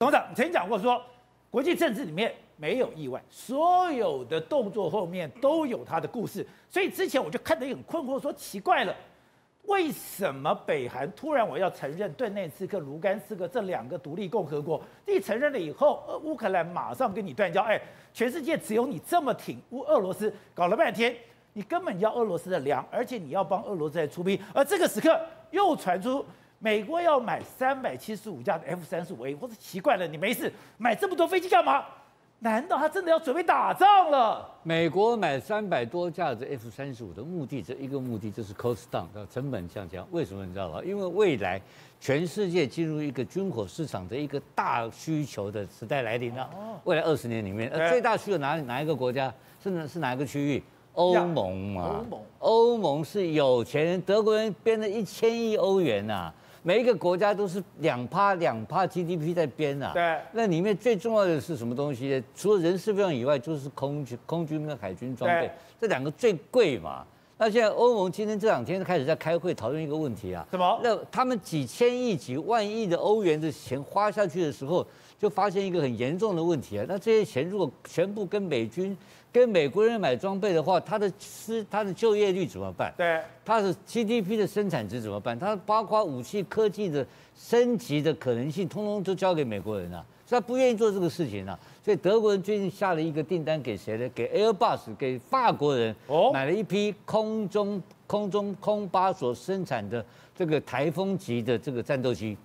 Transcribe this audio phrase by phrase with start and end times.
[0.00, 1.02] 董事长，曾经讲过说，
[1.50, 6.46] 国际政治里面没有意外，所有的动作后面都有它的故事。
[6.70, 8.94] 所以之前我就看得很困惑，说奇怪了，
[9.64, 14.80] 为什么北韩突然我要承认顿内茨克、卢甘斯克这两个独立共和国？
[15.04, 17.60] 一承认了以后，乌克兰马上跟你断交。
[17.62, 17.80] 哎，
[18.14, 21.12] 全世界只有你这么挺乌俄罗斯，搞了半天，
[21.54, 24.40] 你根本要俄罗斯的粮，而且你要帮俄罗斯来出兵。
[24.54, 25.20] 而这个时刻
[25.50, 26.24] 又传出。
[26.58, 31.84] 美国要买三百七十五架的 F 三十五 A，我说奇怪了，你没事买这么多飞机干嘛？
[32.40, 34.48] 难道他真的要准备打仗了？
[34.62, 40.06] 美国买三百多架的 F 三十五的目的，这一个目的就是 cost down，成本下降。
[40.12, 40.80] 为什么你知道吗？
[40.84, 41.60] 因为未来
[42.00, 46.48] 全世界进入一个军火市场的一个大需求的时代来临了。
[46.56, 49.32] 哦未来二十年里面，呃，最大需求哪哪一个国家？
[49.60, 50.62] 是是哪一个区域？
[50.94, 51.82] 欧盟嘛。
[51.82, 56.34] 欧盟，欧盟是有钱人，德国人编了一千亿欧元呐、啊。
[56.62, 62.24] 每一个国家都是两趴两趴 GDP 在编啊，对，那里面最重要的是什么东西呢？
[62.34, 67.04] 除了人事费用以外，就是空军、空军跟海军装备，这两个最贵嘛。
[67.40, 70.80] 那现在欧盟今天这两天开始在开会讨论一个问题啊，什么？
[70.82, 74.84] 那他们几千亿、几万亿的欧元的钱花下去的时候，
[75.16, 76.84] 就发现一个很严重的问题啊。
[76.88, 78.96] 那这些钱如果全部跟美军
[79.32, 82.92] 跟美国人买装备的话，他的失他的就业率怎么办？
[82.96, 85.38] 对，他的 GDP 的生产值怎么办？
[85.38, 91.58] 他包括武器科技的升级的可能性，通通都交给美国人了，所以他不愿意做这个事情了。
[91.84, 94.08] 所以德国人最近下了一个订单给谁呢？
[94.14, 95.94] 给 Airbus，给法国人，
[96.32, 100.04] 买了一批空中空中空巴所生产的
[100.34, 102.36] 这个台风级的这个战斗机。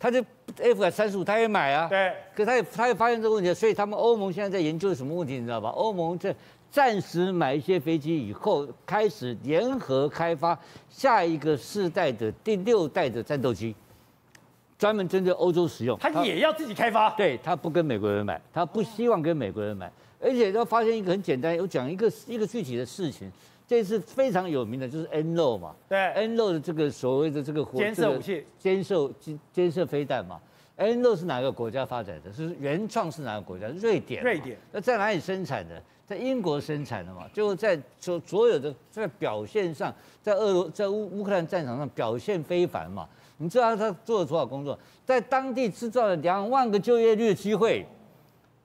[0.00, 0.24] 他就
[0.58, 1.86] F 三十五，他也买啊。
[1.88, 2.12] 对。
[2.34, 5.68] 可他也他也发现这个问题，所以他们欧盟现在在研究什么问题，你知道吧？
[5.68, 6.34] 欧盟在
[6.70, 13.74] 暂时买一些飞机以后，开始联合开发下一个世代的第六代的战斗机，
[14.78, 15.98] 专门针对欧洲使用。
[15.98, 17.10] 他也要自己开发。
[17.10, 23.30] 对，他不跟美国人买，他不希望跟美国人买，而且他发现一个很简单，我讲一个一个具体的事情。
[23.70, 30.40] 这次非常有名的就是 NLAW 嘛，对，NLAW 的这个所谓的这个监射武器、监射监监射飞弹嘛
[30.76, 32.32] ，NLAW 是哪个国家发展的？
[32.32, 33.68] 是原创是哪个国家？
[33.68, 34.24] 瑞典。
[34.24, 34.58] 瑞典。
[34.72, 35.80] 那在哪里生产的？
[36.04, 43.08] 在英国生产的嘛，就在所所有的在表现上，在俄罗在乌乌克兰战场上表现非凡嘛。
[43.36, 44.76] 你知道他做了多少工作？
[45.04, 47.86] 在当地制造了两万个就业率的机会。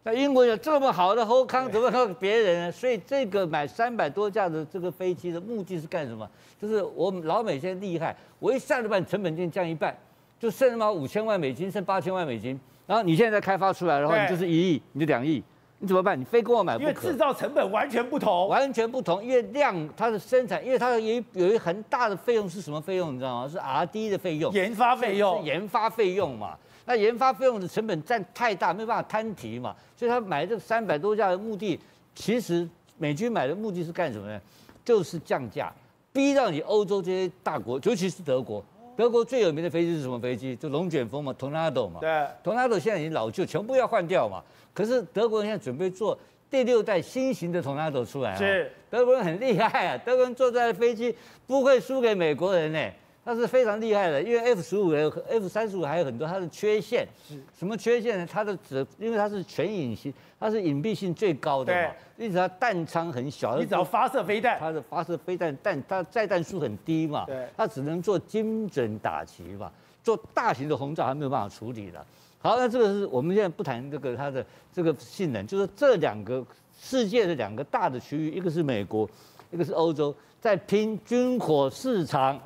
[0.08, 2.72] 那英国有这么好的后康，怎么靠别人呢？
[2.72, 6.30] 所以这个买三百多架的这个飞机的目的是干什么？
[6.62, 9.98] 就是我们老美现在厉害，我一下子把成本就降一半，
[10.40, 12.60] 就剩他妈五千万美金，剩八千万美金。
[12.86, 15.44] 然后你现在开发出来的话，你就是一亿，你就两亿，
[15.80, 16.20] 你怎么办？
[16.20, 16.88] 你非跟我买不可。
[16.88, 19.24] 因为制造成本完全不同，完全不同。
[19.24, 23.16] 因为量它的生产，因为它有一有一很大的费用是什么费用？
[23.16, 23.50] 你知道吗？
[23.50, 26.56] 是 R&D 的费用，研发费用，是研发费用嘛。
[26.86, 31.80] 那研发费用的成本占太大，没办法摊提嘛，所以他买这三百多架的目的，
[32.14, 34.40] 其实美军买的目的是干什么呢？
[34.84, 35.74] 就是降价，
[36.14, 38.64] 逼到你欧洲这些大国，尤其是德国。
[38.96, 40.56] 德国最有名的飞机是什么飞机？
[40.56, 42.00] 就龙卷风嘛，Tornado 嘛。
[42.00, 42.10] 对。
[42.44, 44.42] Tornado 现在已经老旧，全部要换掉嘛。
[44.74, 46.18] 可是德国人现在准备做
[46.50, 48.38] 第六代新型的 Tornado 出来啊。
[48.38, 48.72] 是。
[48.90, 51.14] 德国人很厉害啊，德国人坐在飞机
[51.46, 52.80] 不会输给美国人呢。
[53.26, 57.08] 它是非常厉害的，因为 F 十五、F 三十五还有很多它的缺陷。
[57.28, 58.30] 是什么缺陷呢？
[58.32, 61.92] 它的只因为它是全隐形，它是隐蔽性最高的嘛。
[62.18, 63.58] 因此它弹仓很小。
[63.58, 67.26] 你只要发射飞弹，它的发射飞弹弹它载弹数很低嘛。
[67.26, 67.48] 对。
[67.58, 69.72] 它只能做精准打击嘛，
[70.04, 72.06] 做大型的轰炸还没有办法处理了。
[72.38, 76.46] 好，那这个是我们现在不谈这个它的这个性能，就是这两个
[76.80, 79.10] 世界的两个大的区域，一个是美国，
[79.50, 82.40] 一个是欧洲，在拼军火市场。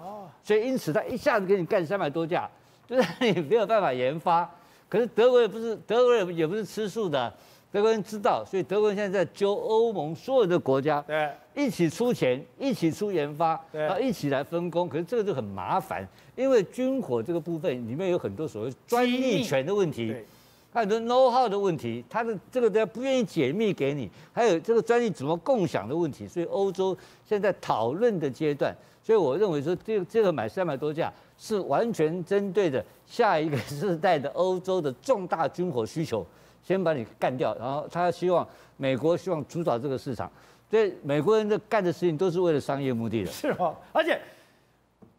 [0.49, 2.49] 所以因此，他一下子给你干三百多架，
[2.87, 4.49] 就是你没有办法研发。
[4.89, 7.31] 可是德国也不是德国人，也不是吃素的。
[7.71, 14.89] 德国人知道，所以德国人现在在揪欧盟所有的国家，对，一起出钱，一起出研发，对，然后一起来分工。
[14.89, 16.03] 可是这个就很麻烦，
[16.35, 20.15] 因为军火这个部分里面有很多所谓专利权的问题，
[20.71, 26.27] 很多 know how 的问题，他的这个都不愿意解密给你，还有这个专利怎么共享的问题。
[26.27, 26.95] 所以欧洲
[27.25, 28.75] 现在讨论的阶段。
[29.01, 36.23] 所以我认为说，这个这个买三百多架是完全针对的下一个世代的欧洲的重大军火需求，
[36.63, 38.47] 先把你干掉，然后他希望
[38.77, 40.31] 美国希望主导这个市场，
[40.69, 43.31] 所以美国人的干的事情都是为了商业目的的。
[43.31, 44.21] 是哦，而且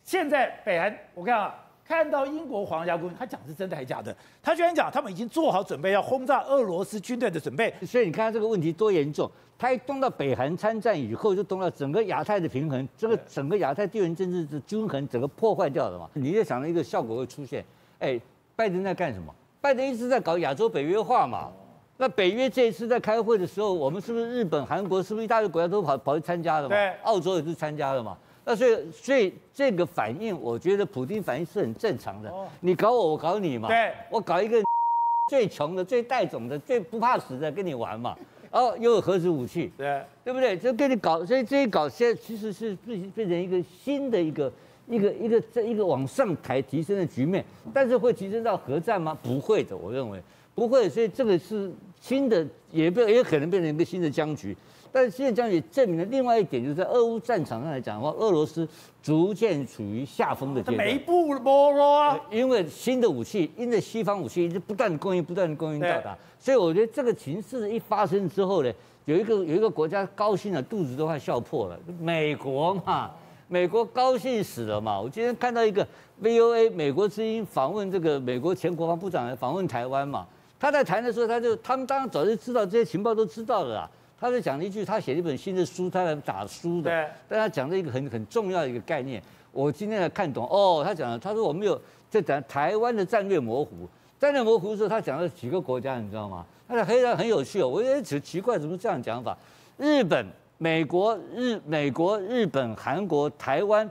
[0.05, 1.53] 现在北韩，我看啊。
[1.91, 4.17] 看到英国皇家空军，他讲是真的还是假的？
[4.41, 7.75] 他居然讲他们已经做好准备要轰炸俄罗斯军队的准备。
[7.85, 9.29] 所以你看这个问题多严重，
[9.59, 16.09] 他一动到北韩参战以后，就动到整个亚太的平衡，这个整个亚太地缘政治的均衡整个破坏掉了嘛？
[16.15, 17.65] 你就想到一个效果会出现，
[17.99, 18.21] 哎，
[18.55, 19.35] 拜登在干什么？
[19.61, 21.51] 拜登一直在搞亚洲北约化嘛。
[21.97, 26.69] 那北约这一次在开会的时候，我们是不是日本、韩国是不是一大堆国家都跑跑去参加了嘛？
[26.69, 28.17] 对，澳洲也是参加了嘛。
[28.45, 32.33] 那所以所以这个反应，我觉得普京反应是很正常的。
[32.61, 33.69] 你搞我，我搞你嘛。
[33.69, 34.63] 对，我搞一个
[35.31, 38.17] 最穷的、最带种的、最不怕死的跟你玩嘛。
[38.51, 40.57] 哦，又有核子武器，对，对不对？
[40.57, 44.53] 就跟你搞，所以这一搞，现在其实是变变成一个新的一个
[44.89, 47.45] 一个一个这一个往上抬提升的局面。
[47.73, 49.17] 但是会提升到核战吗？
[49.23, 50.21] 不会的，我认为
[50.55, 50.89] 不会。
[50.89, 51.71] 所以这个是。
[52.01, 54.57] 新的也变也可能变成一个新的僵局，
[54.93, 58.69] 但是新的僵局证明了另外一点，就是在俄乌战场上来讲的话，俄罗斯
[59.03, 60.77] 逐渐处于下风的阶段。
[60.77, 68.73] 没不没了，因为新的武器，因为西方武器一直不断供应，不断供应到达，所以我觉得这个情势一发生之后呢，
[69.05, 71.79] 有一个有一个国家高兴了，肚子都快笑破了。
[72.01, 73.11] 美国嘛，
[73.49, 75.01] 美国高兴死了嘛。
[75.01, 75.87] 我今天看到一个
[76.23, 80.27] VOA 美国之音访问这个美国前国防部长来访问台湾嘛。
[80.59, 83.91] 他在谈的时候，他就他们当然早就知道这些情报都知道了啦。
[84.21, 86.91] 他在讲了一句，他写了一本新的书，他来打书的。
[86.91, 87.09] 对。
[87.27, 90.47] 但他讲了一个很很重要的一个概念，我今天才看懂。
[90.47, 91.81] 哦，他讲了，他说我们有
[92.11, 93.89] 在讲台湾的战略模糊。
[94.19, 96.45] 战略模糊的时候，他讲了几个国家，你知道吗？
[96.69, 99.35] 他的黑人很有趣哦，我也奇奇怪，怎么这样讲法？
[99.79, 100.27] 日本、
[100.59, 103.89] 美国、日美国、日本、韩国、台湾、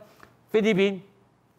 [0.52, 1.02] 菲律宾，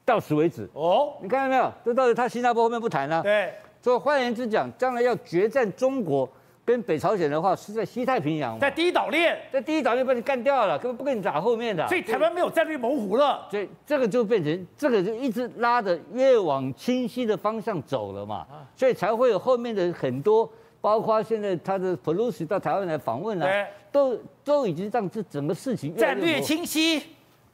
[0.05, 0.71] 到此为止。
[0.73, 1.15] 哦。
[1.21, 1.73] 你看到没有？
[1.85, 3.21] 这到底他新加坡后面不谈了？
[3.23, 3.53] 对。
[3.83, 6.29] 所以换言之讲，将来要决战中国
[6.71, 11.85] 跟北朝鲜的话，是在西太平洋，在第一岛链，在第一岛链把你干掉了，根本不跟你打后面的。
[11.89, 18.47] 所以台湾没有战略模糊了，所以这个就变成这个就一直拉着越往清晰的方向走了嘛，
[18.77, 20.49] 所以才会有后面的很多，
[20.81, 27.03] 包括现在他的 Pelosi 到台湾来访问了，都都已经让这整个事情战略清晰，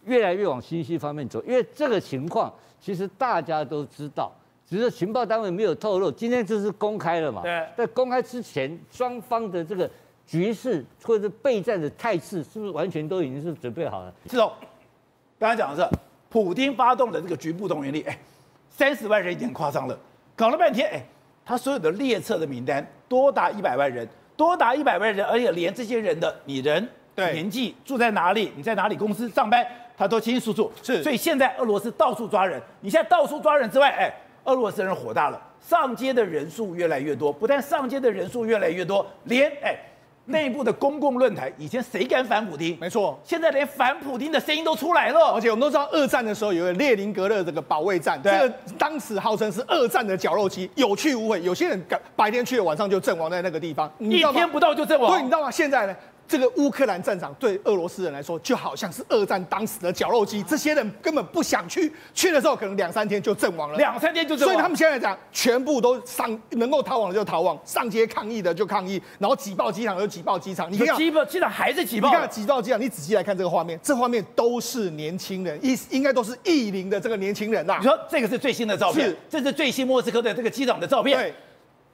[0.05, 4.31] 越来越往清晰方面走，因为这个情况其实大家都知道。
[4.69, 7.41] 只是情报单位没有透露，今天这是公开了嘛？
[7.43, 7.65] 对。
[7.77, 9.89] 在公开之前，双方的这个
[10.27, 14.13] 局势或者是备战的态势，是不是完全都已经是准备好了？
[14.29, 14.53] 是哦。
[15.39, 15.99] 刚才讲的是，
[16.29, 18.19] 普京发动的这个局部动员令，哎，
[18.69, 19.97] 三十万人有点夸张了。
[20.35, 21.01] 搞了半天，哎，
[21.45, 29.65] 他所有的列册的名单多达一百万人，多达一百万人，而且连这些人的你人、对年纪、住在哪里、你在哪里公司上班，
[29.97, 30.73] 他都清清楚楚。
[30.83, 31.05] 是。
[31.05, 34.13] 所以现在俄罗斯到处抓人，你现在到处抓人之外，哎。
[34.47, 39.77] 俄罗斯人火大了，上街的人数越来越多，不但上街的人数越来越多，连哎
[40.29, 42.77] 内部的公共论坛，以前谁敢反普丁？
[42.81, 45.33] 没错，现在连反普丁的声音都出来了。
[45.33, 51.85] 而且我们都知道，二战的时候有个列宁格勒这个保卫战，这个当时号称是二战的绞肉机，有去无回，有些人
[52.17, 55.13] 白天去了，晚上就阵亡在那个地方，一天不到就阵亡。
[55.13, 55.49] 对，你知道吗？
[55.51, 55.97] 现在呢？
[56.29, 64.55] 这个乌克兰战场对俄罗斯人来说就好像是二战当时的绞肉机，这些人根本不想去，去的时候可能两三天就阵亡了，两三天就阵亡。
[64.55, 70.71] 所以他们现在讲，全部都上，能够逃亡的就逃亡，上街抗议的就抗议，然后挤爆机场就挤爆机场。
[70.73, 72.09] 你看，挤爆机场还是挤爆。
[72.09, 77.77] 你看挤爆机场，你仔细来看这个画面，这画面都是年轻人，应应该都是适龄的这个年轻人呐。
[77.79, 81.35] 你说这个是最新的照片，是这是最新莫斯科的这个机场的照片，对，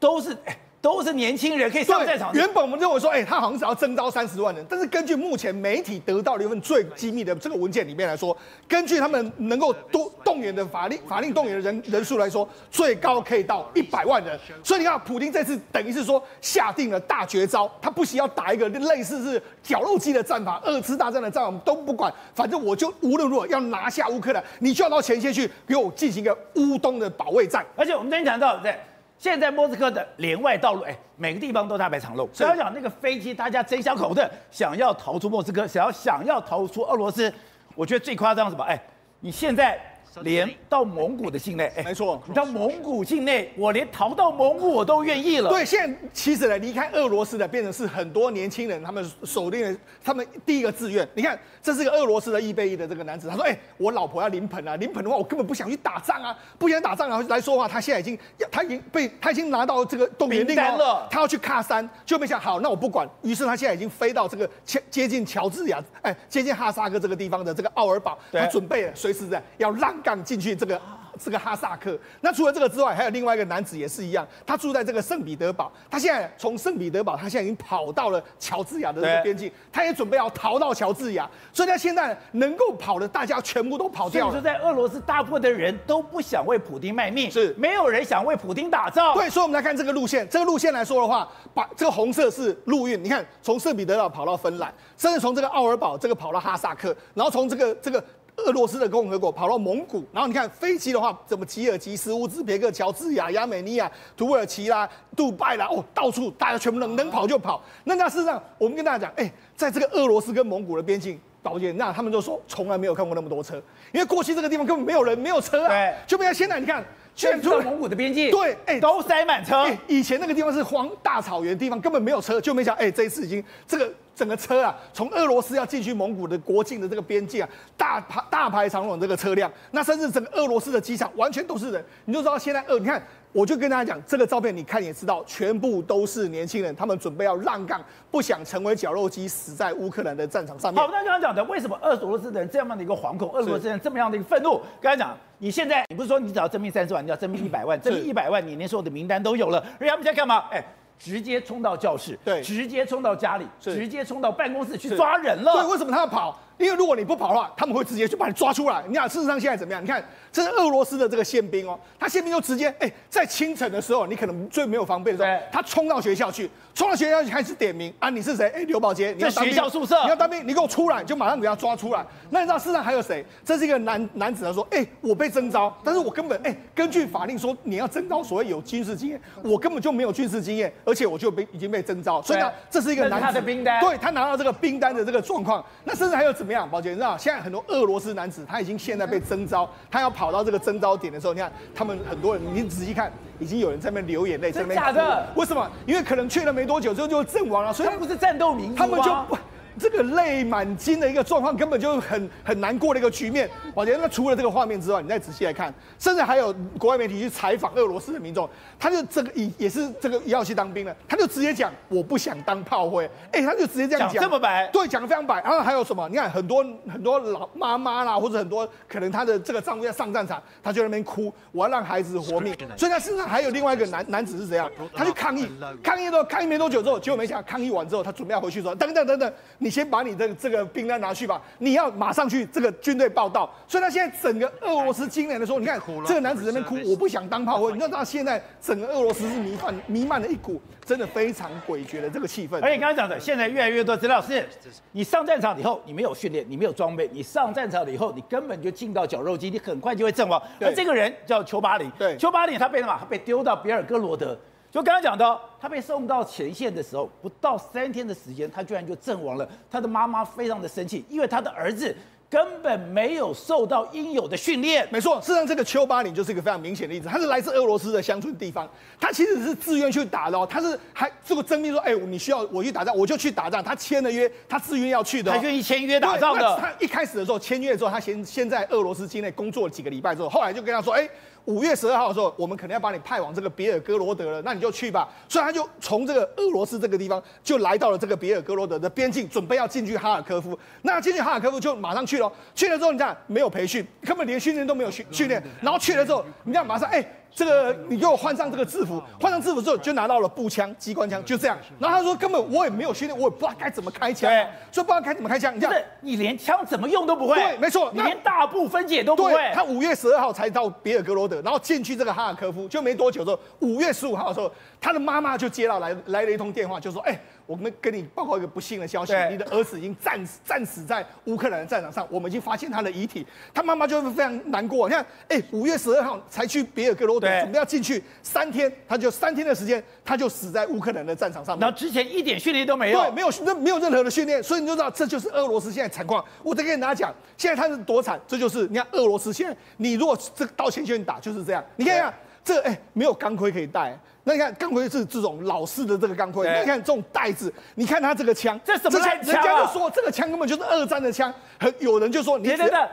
[0.01, 0.37] 都是。
[0.83, 2.33] 都是年轻人可以上战场。
[2.35, 8.37] 原本我们认为说，哎、欸，他好像只要征召三十万人，但是根据目前媒体得到的一份最机密的这个文件里面来说，
[8.67, 14.37] 根据他们能够多动员的法令 法令动员的人人数来说，最高可以到一百万人。
[14.65, 27.65] 所以你看，普京这次等于是说下定了大绝招，他不惜要打一个类似是绞肉机的战法，二次大战的战法我们都不管，反正我就无论如何要拿下乌克兰，你就要到前线去给我进行一个乌东的保卫战。
[27.77, 28.77] 而且我们今天讲到对。
[29.23, 32.29] 现在莫斯科的连外道路，哎，每个地方都大排长龙。
[32.33, 37.33] 所以讲那个飞机，大家争相口的想要逃出莫斯科，想要想要逃出俄罗斯。
[37.77, 38.65] 我觉得最夸张什么？
[38.65, 38.83] 哎，
[39.21, 39.81] 你现在。
[40.21, 45.49] 连到蒙古的境内，哎，没错，你到蒙古境内，我连逃到蒙古我都愿意了。
[45.49, 51.09] 对，现在其实呢，离开俄罗斯的变成是很多年轻人，他们锁定了他们第一个志愿。
[51.15, 58.19] 你看，这是个俄罗斯的易贝伊的这个男子，他说：“哎，我老婆要临盆了，临盆的话，我根本不想去打仗啊，不想打仗然后。”来说话，他现在已经，
[58.51, 63.09] 他已经被他已经拿到这个动员令了，他要去喀山，就没想好，那我不管。
[63.23, 70.02] 于是他现在已经飞到这个接接近乔治亚，哎，接近哈萨克这个地方的这个奥尔堡，他准备随时的要让。
[70.03, 70.81] 干进去这个
[71.19, 84.33] 这个哈萨克，那除了这个之外，还有另外一个男子也是一样，他住在这个圣彼得堡，他现在从圣彼得堡，他现在已经跑到了乔治亚的这个边境，他也准备要逃到乔治亚，所以他现在能够跑的，大家全部都跑掉了。
[84.33, 89.15] 所以说，在俄罗斯，大部分的人都不想为普丁卖命，是没有人想为普丁打造。
[89.15, 98.03] 对，所以我们来看这个路线，这个路线来说的话，把这个红色是陆运，你看从圣彼得堡跑到芬兰，甚至从这个奥尔堡这个跑到哈萨克，然后从这个这个。
[98.37, 107.63] 俄罗斯的共和国跑到蒙古，然后你看飞机的话，怎么吉尔吉斯、乌兹别克、乔治亚、亚美尼亚、土耳其啦、杜拜啦，哦，到处大家全部能能跑就跑。
[107.85, 113.63] 那那事实上，我们跟大家讲，哎，在这个俄罗斯跟蒙古的边境，导演，那他们就说从来没有看过那么多车，
[113.93, 115.69] 因为过去这个地方根本没有人，没有车啊。
[115.69, 116.85] 对，就比如现在你看。
[117.15, 119.67] 全出蒙古的边境，对，哎，都塞满车。
[119.87, 133.03] 以前那个地方是荒大草原地方，根本没有车，就没想，哎，这一次已经这个整个车啊，从俄罗斯要进去蒙古的国境的这个边境啊，大排大排长龙这个车辆，那甚至整个俄罗斯的机场完全都是人，你就知道现在，呃，你看。
[133.35, 140.79] 我就跟大家讲，这个照片你看也知道，全部都是年轻人，他们准备要让杠，不想成为绞肉机，死在乌克兰的战场上面。
[140.79, 144.61] 好，那刚刚讲的，为什么俄罗斯的人这样的一个惶恐，俄罗斯人这么样的一个愤怒？
[144.83, 150.45] 刚才讲，你现在你不是说你只要征兵三十万，你要征兵一百万，征兵一百万，你连所有的名单都有了，而他们现在干嘛？
[150.53, 150.65] 哎。
[150.99, 155.53] 直接冲到教室，对，直接冲到家里，直接冲到办公室去抓人了。
[155.55, 156.39] 对，为什么他要跑？
[156.59, 158.83] 因为如果你不跑的话，他们会直接就把你抓出来。
[158.89, 159.83] 你看，事实上现在怎么样？
[159.83, 168.47] 你看，这是俄罗斯的这个宪兵哦，他宪兵就直接哎、欸，在清晨的时候，你可能最没有防备的时候，他冲到学校去，冲到学校去开始点名啊，你是谁？
[168.49, 172.07] 哎、欸，刘宝杰，你要当兵，学校宿舍，你要当兵，你给我出来，就马上给他抓出来。
[172.31, 173.25] 那你知道事实上还有谁？
[173.45, 181.73] 这是一个男男子，他说，哎、欸，我被征召，但是我根本哎、欸，根据法令说，你要征召所谓有军事经验，我根本就没有军事经验，而且我就被已经。
[181.73, 186.69] 被征召，所以呢，这是一个男子，他的兵单，对他拿到这个兵单的这个状况，那甚至还有怎么样？
[186.69, 195.25] 宝杰，你知道现在很多俄罗斯男子他已经现在被征召，他要跑到这个征召点的时候，你看他们很多人，你仔细看，已经有人在那边流眼泪，在那边假的？
[195.37, 195.71] 为什么？
[195.87, 199.39] 因为可能去了没多久之后就阵亡了，所以他不是战斗民族，他们就不。
[199.79, 203.49] 这个泪满襟的一个状况，根本就很很难过的一个局面。
[203.75, 208.49] 我觉得那除了这个画面之外，你再仔细来看，甚至还有国外媒体去采访俄罗斯的民众，
[208.79, 215.43] 他就这个也也是这个也要去当兵了，他就直接讲我不想当炮灰，哎，他就直接这样讲，这么白，对，讲的非常白。
[215.43, 216.09] 然后还有什么？
[216.09, 222.55] 你看很多很多老妈妈啦，或者很多可能他的这个丈夫要上战场，他就在那边哭，我要让孩子活命。
[222.77, 224.69] 所以他身上还有另外一个男男子是谁啊？
[224.95, 225.49] 他去抗议，
[225.83, 230.53] 抗议都抗议没多久之后，结果没想到抗议完之后，他准备要回去说，等等等等，你先把你的这个。
[230.53, 233.51] 这个兵单拿去吧，你要马上去这个军队报道。
[233.67, 237.73] 所以他现在整个俄罗斯今年的时候，你看这个男子在那哭，我不想当炮灰。
[237.73, 242.61] 你知道现在整个俄罗斯是弥漫弥漫了一股真的非常诡谲的这个气氛。
[242.61, 244.47] 而且刚才讲的，现在越来越多资料是，
[244.91, 250.39] 你上战场以后，你没有训练，你没有装备，你上战场了以后，你根本就进到绞肉机，你很快就会阵亡。
[250.61, 252.95] 而这个人叫丘巴林，对，丘巴林他被什么？
[253.01, 254.39] 他被丢到比尔哥罗德。
[254.73, 259.47] 就刚刚讲到，他被送到前线的时候，不到三天的时间，他居然就阵亡了。
[259.71, 261.95] 他的妈妈非常的生气，因为他的儿子
[262.31, 264.89] 根本没有受到应有的训练。
[264.91, 267.07] 没错，事实上这个丘巴林就是一个非常明显的例子。
[267.07, 268.67] 他是来自俄罗斯的乡村地方，
[268.99, 270.49] 他其实是自愿去打的哦。
[270.51, 273.63] 他是还这个征兵说，哎，你需要我去打仗，我就去打仗。
[273.63, 276.57] 他签了约，他自愿要去的，他愿意签约打仗的。
[276.57, 281.07] 他一开始的时候签约之后，他先先在俄罗斯境内工作了几个礼拜之后，后来就跟他说，哎。
[281.45, 285.09] 五月十二号的时候，我们可能要把你派往这个别尔哥罗德了，那你就去吧。
[285.29, 290.59] 所以他就从这个俄罗斯这个地方就来到了这个别尔哥罗德的边境，准备要进去哈尔科夫。
[290.83, 297.05] 那进去哈尔科夫就马上去了，去了之后你看没有培训，根本连训练都没有训训练，然后去了之后，你看马上哎。
[297.35, 301.57] 这个你给我换上这个制服，换上制服之后就拿到了步枪、机关枪，就这样。
[301.79, 305.55] 然后他说根本我也没有训练，我也不知道该怎么开枪，对，所以不知道该怎么开枪。
[305.57, 307.35] 你看，你连枪怎么用都不会。
[307.35, 309.51] 对，没错，你连大步分解都不会。
[309.55, 317.19] 他五月十二号才到别尔哥罗德，然后进去这个哈尔科夫，就没多久之后，五月十五号的时候，他的妈妈就接到来来了一通电话，就说，哎。
[317.47, 323.27] 我们跟你报告一个不幸的消息，你的儿子已经战死战死在乌克兰的战场上，我们已经发现他的遗体。
[323.53, 324.89] 他妈妈就是非常难过。
[324.89, 331.59] 你看，哎，五月十二号才去别尔哥罗德，准备要进去，三天他就三天的时间，他就死在乌克兰的战场上。
[331.59, 336.25] 然后之前一点训练都没有，对，没有任没有任何的训练，所以你就知道这就是俄罗斯现在惨况。
[336.43, 341.65] 我再跟大家讲，现在他是多惨，这就是你看俄罗斯现在，你如果这到前线打就是这样。
[341.77, 342.13] 你看一下
[342.45, 343.99] 这哎，没有钢盔可以戴。
[344.25, 349.09] 那你看钢盔是这种老式的这个钢盔，你看这种袋子，你看他这个枪，这什么枪？
[349.19, 352.89] 人家就说这个枪根本就是二战的枪，很有人就说你，你等等，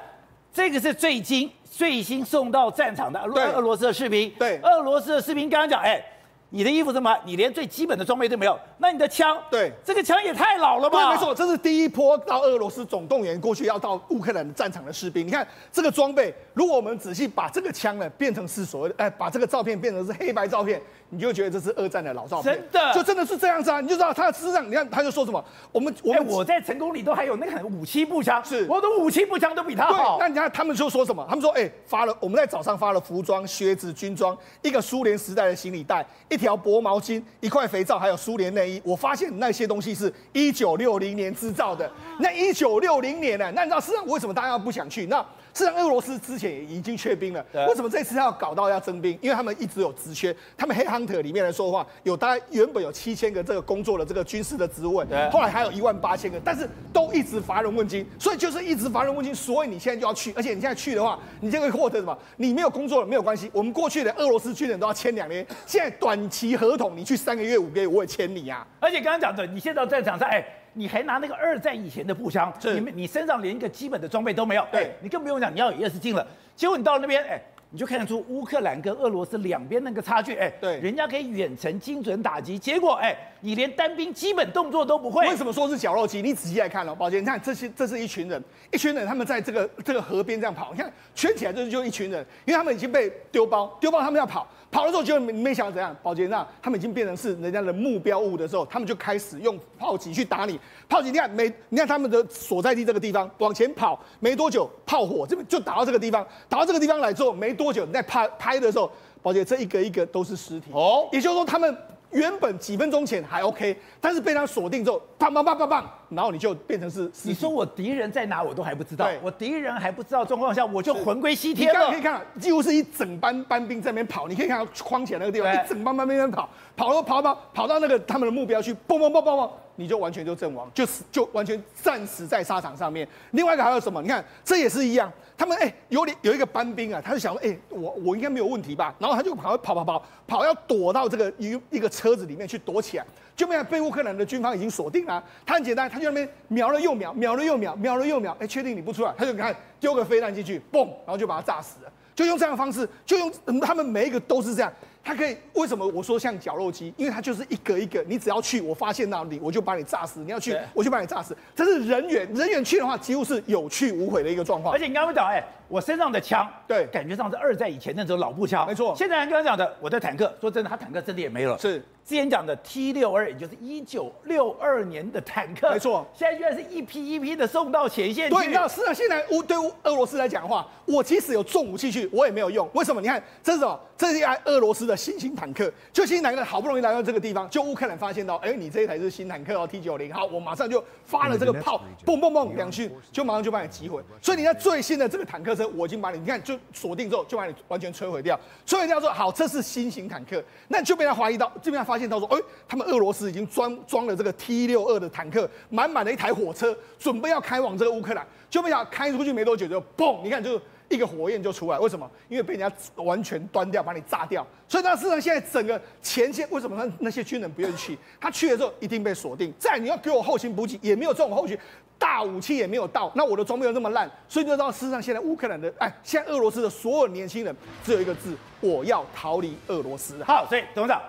[0.53, 6.03] 这个是最新最新送到战场的俄俄罗斯的士兵，对，俄罗斯的士兵刚刚讲，哎。
[6.51, 11.07] 你的衣服怎么，你连最基本的装备都没有，那你的枪，对，这个枪也太老了吧？
[11.07, 15.27] 对，没错，这是第一波到俄罗斯总动员过去要到乌克兰的战场的士兵。
[15.27, 22.55] 你看这个装备，如果我们仔细把这个枪呢变成是所谓的，哎，把这个照片变成是黑白照片，你就觉得这是二战的老照片。
[22.55, 23.81] 真的，就真的是这样子啊！
[23.81, 25.43] 你就知道他事实上，你看他就说什么，
[25.73, 30.17] 我们我们、欸、我在成功里都还有那个武器步枪，是我的武器步枪都比他好。
[30.21, 31.25] 那你看他们就说什么？
[31.29, 41.89] 他们说，哎，发了我们在早上发了服装、靴子、军装，一个苏联时代的行李袋，一条薄毛巾、一块肥皂，还有苏联内我发现那些东西是一九六零年制造的。
[42.19, 43.51] 那一九六零年呢？
[43.55, 45.05] 那你知道实际上为什么大家不想去？
[45.05, 45.25] 那
[45.59, 49.19] 实际上俄罗斯之前也已经缺兵了，为什么这次要搞到要征兵？
[49.21, 62.17] 因为他们一直有职缺，他们黑 hunter 里面来说的话，有大概原本有七千个这个工作的这个军事的职位，后来还有一万八千个，但是都一直乏人问津，所以就是一直乏人问津，所以你现在就要去，而且你现在去的话，你就会获得什么？
[62.37, 70.45] 你没有工作了没有关系，我们过去的俄罗斯军人都要签两年，现在短期合同，你去三个月五个月我也签你啊，而且刚刚讲的，你现在在场上，哎。
[70.73, 76.25] 你还拿那个二战以前的步枪，你你身上连一个基本的装备都没有，对，你更不用讲你要有 ES 镜了。
[76.55, 85.27] 结果你到了那边，哎，你就看得出乌克兰跟俄罗斯两边那个差距，哎，对，人家可以远程精准打击，结果哎，你连单兵基本动作都不会。
[85.27, 86.21] 为什么说是绞肉机？
[86.21, 94.47] 你仔细来看哦，宝杰，你看这些，这是一群人，一群人他们在这个这个河边这样跑，你看圈起来就是就一群人，因为他们已经被丢包，丢包他们要跑。
[94.71, 100.59] 跑的时候就没没想到怎样，保洁那他们已经变成是人家的目标物的时候，他们就开始用炮击去打你。
[100.87, 101.51] 炮击，你看没？
[101.69, 111.77] 你看他们的所在地这个地方往前跑，没多久炮火这边就打到这个地方，打到这个地方来之后没多久，你在拍拍的时候，保洁这一个一个都是尸体哦，也就是说他们。
[112.11, 117.11] 原本几分钟前还 OK，但是被他锁定之后，砰砰砰砰砰，然后你就变成是。
[117.23, 119.05] 你说我敌人在哪，我都还不知道。
[119.05, 121.87] 对我敌人还不知道状况下，我就魂归西天了。
[121.87, 124.27] 你可以看，几乎是一整班班兵在那边跑。
[124.27, 129.49] 你可以看到框起来那个地方，一整班班兵在那边跑，跑跑跑跑跑到那个他们的目标去，砰砰砰砰砰，
[129.79, 133.07] 你就完全就阵亡，就死就完全战死在沙场上面。
[133.31, 134.01] 另外一个还有什么？
[134.01, 135.09] 你看这也是一样。
[135.37, 138.93] 他们哎、欸，有有一个班兵啊，他就想说，哎、我我应该没有问题吧？
[138.99, 143.05] 然后他就跑跑跑跑跑，要躲到这个一一个车子里面去躲起来，
[143.37, 145.23] 就没有被乌克兰的军方已经锁定了。
[145.45, 151.91] 他很简单，他就那边瞄了又瞄，瞄了又瞄，瞄了又瞄，哎、确定你不出来，他就看丢个飞弹进去，嘣，然后就把他炸死了。
[152.13, 153.31] 就用这样的方式，就用
[153.61, 154.69] 他们每一个都是这样。
[155.03, 156.93] 他可以为什么我说像绞肉机？
[156.97, 160.19] 因为它就是一个一个，你只要去，我发现到你，我就把你炸死。
[160.19, 161.35] 你要去，我就把你炸死。
[161.55, 164.73] 这是人员，人员去的话，几乎是有去无回的一个状况。
[164.73, 168.93] 而且你刚刚讲，哎，我身上的枪，对，感觉上是二战以前那种老步枪，没错。
[168.97, 171.57] 现在人刚刚讲的，我的坦克，说真的，他坦克真的也没了。
[171.57, 171.81] 是。
[172.05, 178.35] 之前讲的 T 六二，也就是一九六二年的坦克，没错，现在居然是一批一批的送到前线去。
[178.35, 182.67] 对，你知道，是啊，现在乌对俄罗斯来讲的话，我即使有重武器去，我也没有用。
[182.73, 182.99] 为什么？
[182.99, 183.79] 你看，这是什么？
[183.95, 194.01] 这是一台俄罗斯的新型坦克，就新型坦克好不容易来到这个地方，就乌克兰发现到，哎，你这一台是新坦克哦，T 九零，好，我马上就发了这个炮，嘣嘣嘣两去，就马上就把你击毁。
[194.19, 198.37] 所以你看最新的这个坦克车，我已经把你，你看就锁定之后，就把你完全摧毁掉。
[198.65, 202.89] 摧毁掉之后，好，这是新型坦克，那就被他怀疑到，这边他发现到说，哎，他们。
[202.89, 212.09] 俄罗斯已经装装了这个 T 六二的坦克，满满的一台火车，准备要开往这个乌克兰，就没想开出去没多久就嘣，你看就一个火焰就出来，为什么？
[212.29, 214.47] 因为被人家完全端掉，把你炸掉。
[214.67, 217.95] 所以那事实上现在整个前线为什么那那些军人不愿意去？
[218.19, 219.53] 他去了之后一定被锁定。
[219.59, 221.55] 再你要给我后勤补给，也没有这种后勤，
[221.99, 230.23] 大武器也没有到，那我的装备又那么烂，所以就知道事实上现在乌克兰的哎，现在俄罗斯的所有年轻人只有一个字：我要逃离俄罗斯。
[230.23, 230.99] 好，所以董事长。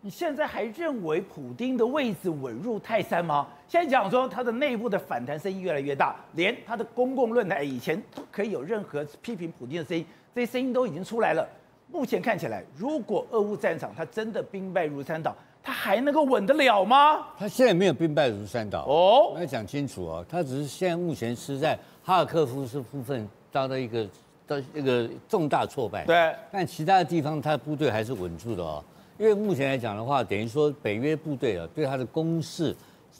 [0.00, 3.48] 你现在还认为普丁的位置稳如泰山吗？
[3.66, 11.48] 现在讲说他的内部的反弹声音越来越大，连他的公共论坛以前都可以有任何批评普丁的声音，这些声音都已经出来了。
[11.90, 17.26] 目前看起来，如果俄乌战场他真的兵败如山倒，他还能够稳得了吗？
[17.38, 18.84] 他现在没有兵败如山倒。
[18.84, 24.06] 哦，我要讲清楚哦，他只是现在目前是在哈尔科夫是部分遭到一个
[24.46, 28.84] 到一个重大挫败，对，但其他的地方他的部队还是稳住的哦。
[29.18, 32.76] 因为目前来讲的话，等于说北约部队啊，对他的攻势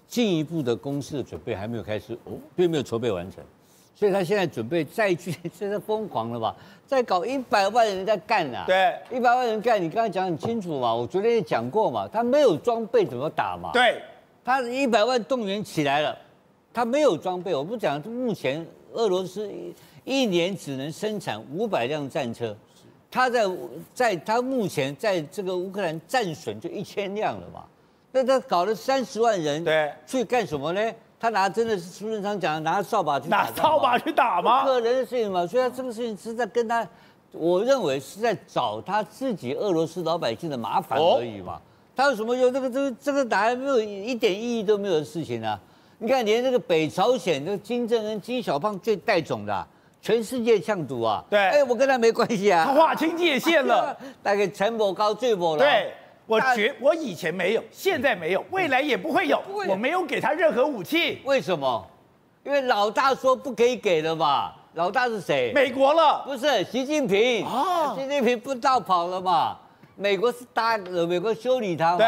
[0.06, 3.42] 进一步的攻势的准备还没有开始，哦，并没有筹备完成，
[3.94, 6.54] 所以他现在准备再去， 现在疯狂了吧？
[6.86, 8.64] 再搞一百万人在干啊？
[8.66, 13.70] 对，一百万人干，你刚才讲很清楚嘛，我昨天也讲过嘛，他没有装备怎么打嘛？
[13.72, 14.02] 对，
[14.44, 16.16] 他一百万动员起来了，
[16.72, 19.50] 他没有装备，我不讲，目前俄罗斯
[20.04, 22.54] 一年只能生产五百辆战车。
[23.10, 23.48] 他在
[23.94, 27.64] 在他目前在这个乌克兰战损就一千辆了嘛？
[28.10, 30.92] 那他搞了三十万人，对，去干什么呢？
[31.24, 34.62] 他拿真的是苏贞昌讲的，拿扫把去打，拿扫把去打吗？
[34.62, 35.46] 不可能的事情嘛。
[35.46, 36.86] 所以他这个事情是在跟他，
[37.32, 41.58] 我认为是在找他自己俄罗斯老百姓的麻烦而已嘛。
[41.96, 42.52] 他有什么用？
[42.52, 45.58] 这个这个这个打案没有一点意义都没有的事情啊！
[45.96, 49.66] 你看，连这个北朝鲜这个金正恩、金小胖最带种的。
[50.02, 51.24] 全世界呛赌啊！
[51.30, 52.66] 对，哎，我跟他没关系啊。
[52.66, 55.64] 他划清界线了， 大概陈伯高最伯了。
[55.64, 55.94] 对，
[56.26, 59.42] 我觉我以前没有，现在没有，未来也不会有。
[59.68, 61.20] 我没有给他任何武器。
[61.24, 61.86] 为什么？
[62.44, 64.52] 因为老大说不可以给了嘛。
[64.74, 65.52] 老大是谁？
[65.54, 66.22] 美国了。
[66.26, 69.56] 不是习近平啊，习近平不逃跑了嘛？
[69.96, 71.98] 美国是搭呃美国修理他嘛？
[71.98, 72.06] 对，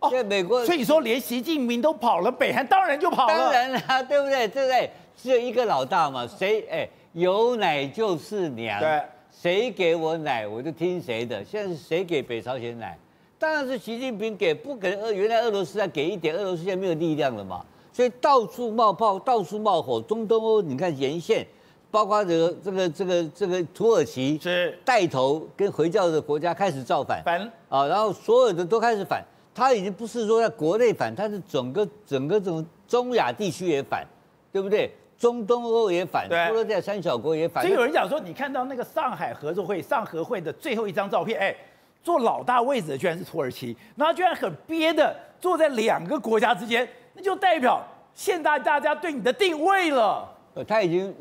[0.00, 3.34] 哦，因为美国，所以说连习近平都跑了，北韩当然就跑了。
[3.34, 4.48] 当然了， 对不对？
[4.48, 4.90] 对不对？
[5.16, 8.80] 只有一个老大嘛，谁哎有奶就是娘。
[8.80, 11.44] 对，谁给我奶我就听谁的。
[11.44, 12.98] 现在是谁给北朝鲜奶？
[13.42, 15.00] 当然是习近平给，不可能。
[15.00, 17.60] 俄原来俄罗斯再给一点，俄罗斯现在没有力量了嘛，
[17.92, 20.00] 所以到处冒泡，到处冒火。
[20.00, 21.44] 中东欧你看沿线。
[21.90, 29.22] 包括这个这个这个这个土耳其是带头跟回教的国家开始造反反啊，然后所有的都开始反，
[29.54, 34.06] 他已经不是说在国内反，他是整个整个这种中亚地区也反，
[34.50, 34.90] 对不对？
[35.18, 37.62] 中东欧也反，波罗的海三小国也反。
[37.62, 41.54] 所以有人讲说，你看到那个上海合作会上合会的最后一张照片，哎，
[42.02, 50.28] 坐老大位置的居然是土耳其，然后居然很憋的坐在两个国家之间，那就代表现在大家对你的定位了。
[50.54, 51.14] 呃，他已经。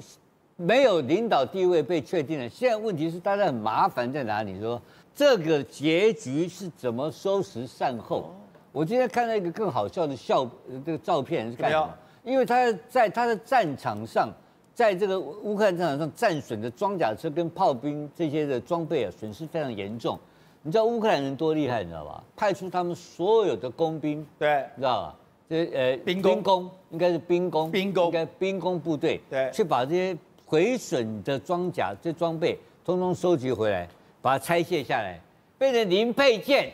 [0.58, 4.60] 没有领导地位被确定了，现在问题是大家很麻烦在哪里？
[4.60, 4.80] 说
[5.16, 8.32] 这个结局是怎么收拾善后？
[8.72, 10.48] 我今天看到一个更好笑的笑，
[10.86, 11.90] 这个照片是干什么？
[12.24, 14.30] 因为他在他的战场上，
[14.76, 20.20] 在这个乌克兰战场上战损的装甲车跟炮兵这些的装备啊，损失非常严重。
[20.64, 22.24] 你知道乌克兰人多厉害，你知道吧？
[22.36, 25.16] 派出他们所有的工兵，对，你知道吧？
[25.50, 30.18] 这呃兵工，兵工应该是兵工，兵工应该兵工部队，对，去把这些。
[30.46, 33.88] 毁损的装甲、这装备，通通收集回来，
[34.22, 35.18] 把它拆卸下来，
[35.58, 36.70] 变成零配件，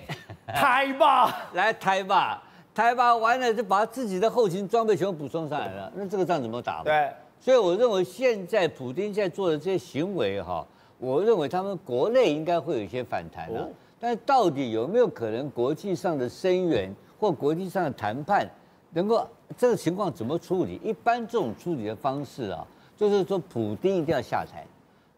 [0.47, 2.41] 抬吧， 来抬吧，
[2.73, 5.91] 抬吧，完了就把自己的后勤装备全部补充上来了。
[5.95, 6.81] 那这个仗怎么打？
[6.83, 7.07] 对，
[7.39, 10.65] 所以我认为现在普京在做的这些行为，哈，
[10.99, 13.67] 我认为他们国内应该会有一些反弹啊。
[13.99, 18.47] 但是到底有没有可能国际上的声援或国际上的谈判，
[18.91, 20.79] 能够这个情况怎么处理？
[20.83, 22.65] 一般这种处理的方式啊。
[22.95, 24.65] 就是说，普丁一定要下台，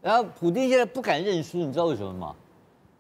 [0.02, 2.36] 然后普丁现在不敢认输，你知道为什么吗？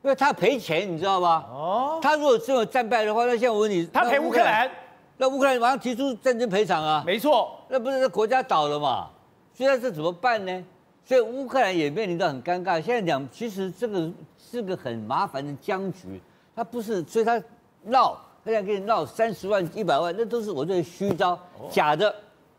[0.01, 1.45] 因为他赔钱，你知道吗？
[1.49, 4.71] 哦，他如果这么战败的话，那现在我问你，他赔乌克兰，
[5.17, 7.03] 那乌克兰马上提出战争赔偿啊？
[7.05, 9.09] 没错，那不是国家倒了嘛？
[9.53, 10.63] 现在这怎么办呢？
[11.09, 12.79] 所以乌克兰也面临到很尴尬。
[12.79, 16.21] 现在讲，其实这个是个很麻烦的僵局，
[16.55, 17.41] 他不是，所以他
[17.85, 21.35] 闹，他想跟你闹三十万、一百万，那都是我这虚招，
[21.71, 22.13] 假的。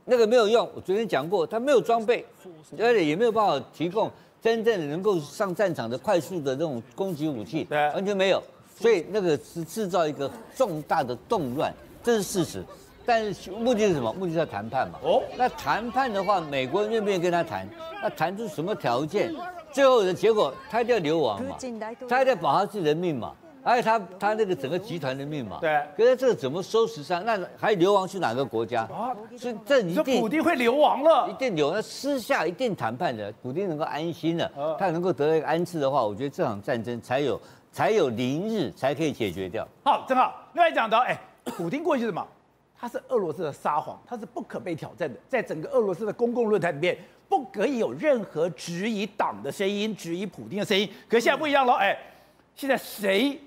[0.05, 2.27] 那个没有用，我昨天讲过，他没有装备，
[2.77, 4.11] 而且也没有办法提供
[4.43, 8.43] 真正的能够上战场的快速的这种攻击武器，对，完全没有，
[8.77, 12.65] 所以那个是制造一个重大的动乱，这是事实。
[13.05, 14.13] 但是目的是什么？
[14.13, 14.99] 目的是要谈判嘛。
[15.03, 17.67] 哦，那谈判的话，美国人愿不愿意跟他谈？
[18.03, 19.35] 那谈出什么条件？
[19.73, 21.57] 最后的结果，他一定要流亡嘛，
[22.09, 23.33] 他一定要保他自己的命嘛。
[23.63, 27.23] 而且他他那个整个集团的命嘛，对，可是这个怎么收拾上？
[27.27, 28.85] 那还流亡去哪个国家？
[28.85, 31.71] 啊，所以这一定，普丁会流亡了，一定流。
[31.71, 37.39] 那私下一定谈判的，普丁能够安心了，他能够得到一个安置的话，我觉得这场战争才有
[37.71, 39.69] 才有宁日，才可以解决掉。
[39.85, 42.27] 好，正好另外讲到，哎，普丁过去是什么？
[42.81, 46.97] 他是俄罗斯的撒谎，他是不可被挑战的，在整个俄罗斯的公共论坛里面，
[47.29, 50.89] 不可以有任何质疑党的声音，质疑普丁的声音。
[51.07, 51.99] 可是现在不一样了，哎，
[52.55, 53.39] 现在谁？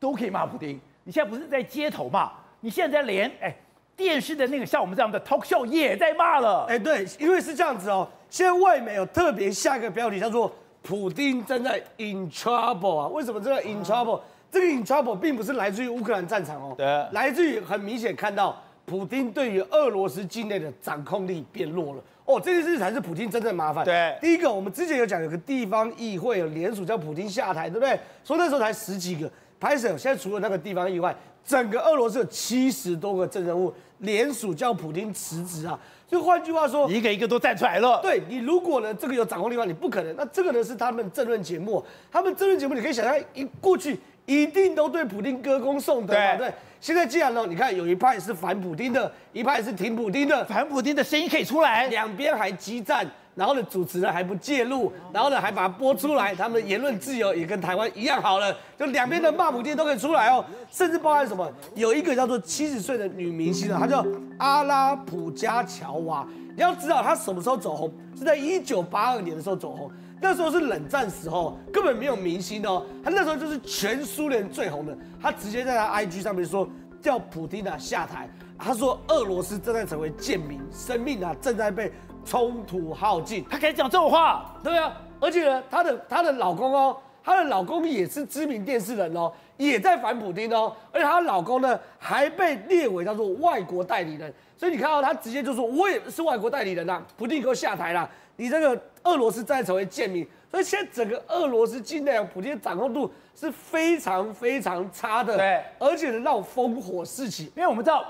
[0.00, 3.54] 都可以骂普丁，你现在不是在街头骂，你现在连哎
[3.94, 6.66] 电视的那个像我们这样的 talk show 也在骂了。
[6.68, 13.06] 哎，对，因为是这样子哦，现在外媒有特别下一个标题叫做“普丁正在 in trouble” 啊？
[13.06, 18.60] 为什么这个 in trouble？、嗯、这个 in trouble 并不是来自于乌克兰战场哦，对，来自于很明显看到
[18.92, 22.00] 普京对于俄罗斯境内的掌控力变弱了。
[22.26, 23.82] 哦，这件事才是普京真正麻烦。
[23.86, 27.98] 对，第一个我们之前有讲，有个地方议会有联署叫普京下台，对不对？
[28.22, 29.30] 说那时候才十几个。
[29.58, 35.78] 拍摄，现在除了那个地方以外，整个俄罗斯有七十多个政治人物联署叫普京辞职啊。
[36.06, 37.98] 所以换句话说，一个一个都站出来了。
[38.02, 40.14] 对你，如果呢这个有掌控力的话，你不可能。
[40.16, 46.36] 那这个呢是他们政论节目，他们政论节目你可以想象，一过去一定都对普丁歌功颂德嘛。
[46.36, 53.06] 对，对，现在既然呢，你看有一派是反普丁的，一派是挺普丁的，反普丁的声音可以出来，两边还激战。
[53.34, 61.50] 然后呢，主持人还不介入，然后呢，还把它播出来，他们的言论自由也跟台湾一样好了，就两边的骂普丁都可以出来哦，甚至包含什么？
[61.74, 64.04] 有一个叫做七十岁的女明星啊，她叫
[64.36, 66.28] 阿拉普加乔娃。
[66.54, 67.90] 你要知道她什么时候走红？
[68.18, 69.90] 是在一九八二年的时候走红，
[70.22, 72.86] 那时候是冷战时候，根本没有明星哦。
[73.04, 76.66] 她那时候就是全苏联最红的，他直接在他 IG 上面说
[77.02, 78.28] 叫普京啊下台。
[78.58, 81.92] 他说俄罗斯正在成为贱民，生命啊正在被。
[82.24, 105.36] 冲突耗尽，他可以讲这种话，对啊，而且呢，她的她的老公哦，她的老公也是知名电视人哦，也在反普京哦，而且她老公呢还被列为叫做外国代理人，所以你看到他直接就说，我也是外国代理人呐，普京给我下台了，你这个俄罗斯再成为贱民，所以现在整个俄罗斯境内，普京的掌控度是非常非常差的。
[105.36, 108.04] 对，而且呢，让烽火四起，因为我们知道，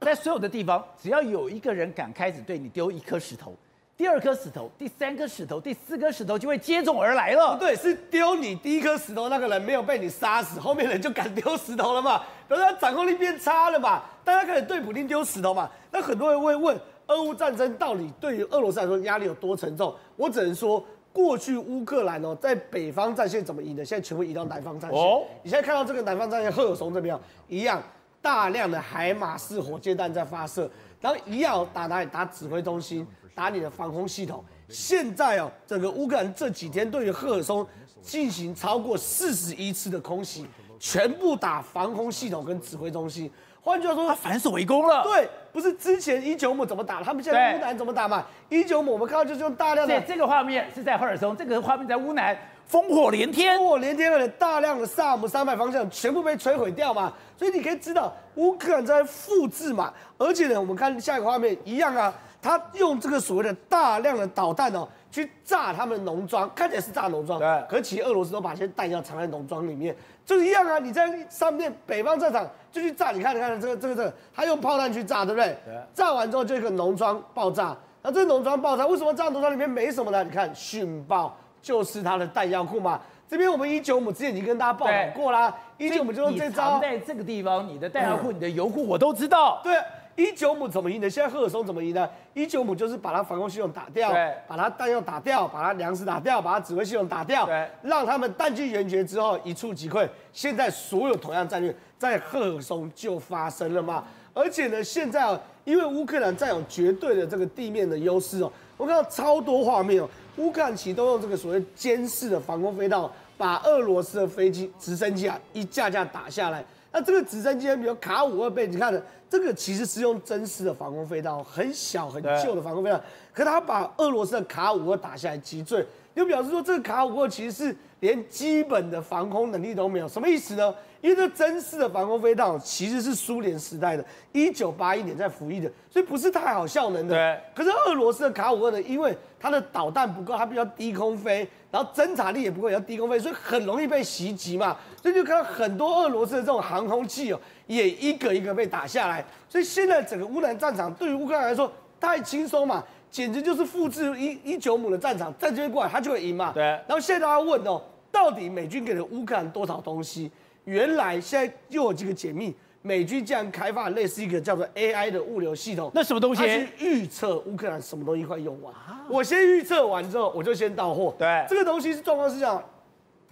[0.00, 3.54] 在所有的地方，只要有一个人敢开始对你丢一颗石头。
[3.94, 7.56] 第二颗石头，第三颗石头，第四颗石头就会接踵而来了。
[7.60, 12.22] 对，是丢你第一颗石头那个人没有被你杀死，后面人就敢丢石头了嘛？
[12.48, 14.02] 可是他掌控力变差了嘛？
[14.24, 15.70] 大家开始对普京丢石头嘛？
[15.92, 16.76] 那很多人会问，
[17.12, 19.94] 俄乌战争到底对于俄罗斯来说压力有多沉重？
[20.16, 24.98] 我只能说，过去乌克兰哦，在北方战线怎么赢的，现在全部移到南方战线。
[24.98, 27.82] 哦，你现在看到这个南方战线，赫尔松这边一样，
[28.22, 30.70] 大量的海马式火箭弹在发射，
[31.00, 32.08] 然后一样打哪里？
[32.10, 33.06] 打指挥中心。
[33.34, 34.44] 打你的防空系统。
[34.68, 37.66] 现在哦，整个乌克兰这几天对于赫尔松
[38.02, 40.46] 进行超过四十一次的空袭，
[40.78, 43.30] 全部打防空系统跟指挥中心。
[43.64, 45.04] 换句话说，他反手围攻了。
[45.04, 48.24] 对，不是之前一九姆怎么打，他们现在乌南怎么打嘛？
[48.48, 50.00] 一九姆我们看到就是用大量的。
[50.00, 52.36] 这个画面是在赫尔松，这个画面在乌南，
[52.68, 57.12] 烽火连天，烽火连天的大量的萨姆三百方向全部被摧毁掉嘛。
[57.36, 59.92] 所以你可以知道乌克兰在复制嘛。
[60.18, 62.12] 而且呢，我们看下一个画面一样啊。
[62.42, 67.64] 他用这个所谓的大量的导弹哦，去炸他们农庄，看起来是炸农庄，对。
[67.70, 70.78] 可是其实俄罗斯都把这些弹药藏在农庄里面，就是一样啊。
[70.78, 75.56] 你在上面北方战场就去炸，你看，你看这个这个这个，他用炮弹去炸，对不对？
[75.64, 75.74] 对。
[75.94, 80.24] 炸完之后就一个农庄爆炸，那这农庄爆炸，为什么炸农庄里面没什么呢？
[80.24, 83.00] 你看殉爆就是他的弹药库嘛。
[83.28, 86.78] 这边我们一九五之前已经跟大家报道过啦，一九五就用这招。
[86.80, 89.60] 在这个地方，你的弹药库、嗯、你的油库我都知道。
[89.64, 89.74] 对。
[90.16, 91.08] 伊久姆怎么赢的？
[91.08, 92.08] 现在赫尔松怎么赢的？
[92.34, 94.12] 伊久姆就是把他防空系统打掉，
[94.46, 97.48] 把他弹药打掉，把他粮食打掉，把他指挥系统打掉，
[97.82, 100.08] 让他们弹尽援绝之后一触即溃。
[100.32, 104.04] 现在所有同样战略在赫尔松就发生了嘛？
[104.34, 113.02] 而且呢，现在啊，因为乌克兰占有绝对的这个地面的优势哦，我看到超多画面哦，乌克兰其实都用这个所谓监视的防空飞弹，
[113.36, 116.64] 把俄罗斯的飞机、直升机啊一架架打下来。
[116.92, 123.00] 那这个直升机，比如卡五二倍，你看的这个其实是用真丝的防空飞弹，很小很旧的防空飞弹，
[123.32, 130.74] 可他把俄罗斯的卡五二打下来击坠，就表示说这个卡五二其实是连基本的防空能力都没有，什么意思呢？
[131.00, 137.14] 因为这真丝的防空飞弹其实是苏联时代的，一九八一年在服役的，所以不是太好效能的。
[137.14, 137.40] 对。
[137.56, 144.76] 可是俄罗斯的卡五二呢，因为它的导弹不够，它比较低空飞，然后侦察力也不够，要低空飞，所以很容易被袭击嘛。
[145.02, 149.24] 所以就看到很多俄罗斯的这种航空器哦，也一个一个被打下来。
[149.48, 156.52] 所以现在整个乌兰战场对于乌克兰来说太轻松嘛，简直就是复制一一九姆的战场，在这边过来他就会赢嘛。
[156.52, 156.62] 对。
[156.62, 160.30] 然后现在大家问哦，到底美军给了乌克兰多少东西？
[160.64, 165.90] 原来现在又有几个解密，美军竟然开发了类似一个叫做 AI 的物流系统。
[165.94, 166.42] 那什么东西？
[166.42, 168.74] 去预测乌克兰什么东西快用完。
[169.08, 171.14] 我先预测完之后，我就先到货。
[171.18, 172.62] 对，这个东西是状况是这样。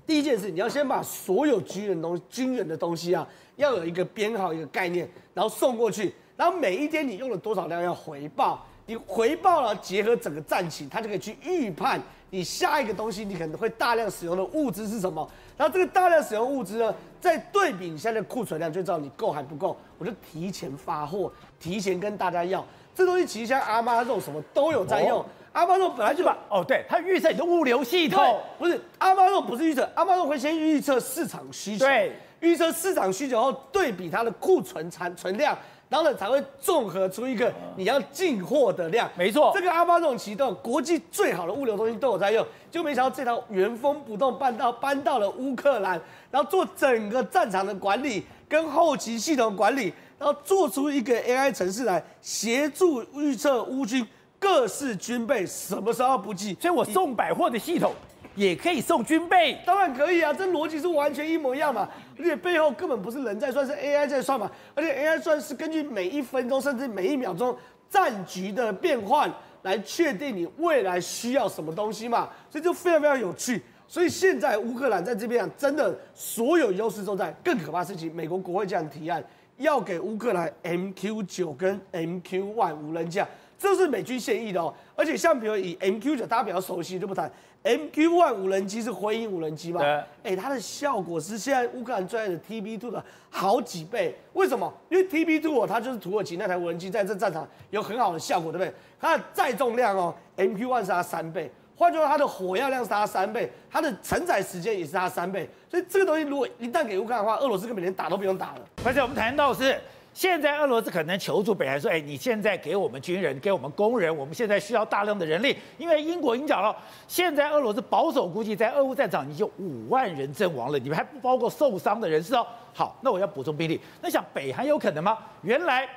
[0.06, 6.12] 第一件事，你要先把所有军人东军人的东西啊，要有一个编号、一个概念，然后送过去。
[6.36, 15.28] 然后每一天你用了多少量要回报，你回报了，结合整个战情，它就可以去预判你下一个东西你可能会大量使用的物资是什么。
[15.60, 19.76] 然后这个大量使用物资呢，再对比你现在的库存量，就知道你够还不够。
[19.98, 22.64] 我就提前发货，提前跟大家要。
[22.94, 25.22] 这东西其实像阿妈肉什么都有在用。
[25.52, 35.54] 阿妈肉本来就把哦，对，它预测你的物流系统，不是阿妈肉不是预测，阿妈肉会先预测市场需求，对，预测市场需求后对比它的库存产存量。
[35.90, 39.10] 然后呢，才会综合出一个你要进货的量。
[39.18, 46.00] 没错，这个阿巴这种启动，国际最好的物流中心都有在用，就没想到这套原封不动搬到搬到了乌克兰，
[46.30, 54.06] 然后做整个战场的管理跟后勤系统管理，然后做出一个 AI 城市来协助预测乌军
[54.38, 56.54] 各式军备什么时候要补给。
[56.54, 57.92] 所以我送百货的系统。
[58.40, 61.86] 也可以送军备，当然可以啊，这逻辑是完全一模一样嘛。
[62.18, 64.50] 而且背后根本不是人在算，是 AI 在算嘛。
[64.74, 67.54] 而且 AI 算是根据每一分钟甚至每一秒钟
[67.90, 72.30] 战局的变换来确定你未来需要什么东西嘛。
[72.48, 73.62] 所以就非常非常有趣。
[73.86, 77.30] 所以现在乌克兰在这边啊，真的所有优势都在。
[77.44, 79.22] 更可怕的事情，美国国会这样提案，
[79.58, 84.72] 要给乌克兰 MQ 九跟 MQ One 无人驾，这是美军现役的哦。
[84.96, 87.30] 而且像比如以 MQ 九，大家比较熟悉就不谈。
[87.62, 89.82] MQ One 无人机是辉鹰无人机嘛？
[89.82, 94.16] 哎、欸，它的效果是现在乌克兰最爱的 TB Two 的好几倍。
[94.32, 94.72] 为什么？
[94.88, 98.74] 因为 TB Two 它就是土耳其那台无人机，在这战场有很好的效果，对不对？
[98.98, 105.46] 它的载重量哦，MQ One 是它三倍，换句话说，它的火药量是它三倍，它的承载时间也是它三倍。
[105.70, 108.60] 所以这个东西如果一旦给乌克兰的话，俄罗斯根本连打都不用打了。
[108.84, 109.78] 而且我们谈到的是。
[110.12, 115.56] 现在俄罗斯可能求助北韩说：“哎，你现在给我们军人，给我们工人，我们现在需要大量的人力。
[115.78, 122.44] 因为英国已经讲了，现在俄罗斯保守估计在俄乌战场已经五万人阵亡了，你们还不包括受伤的人士哦。
[122.74, 125.16] 好，那我要补充兵力，那想北韩有可能吗？
[125.42, 125.88] 原来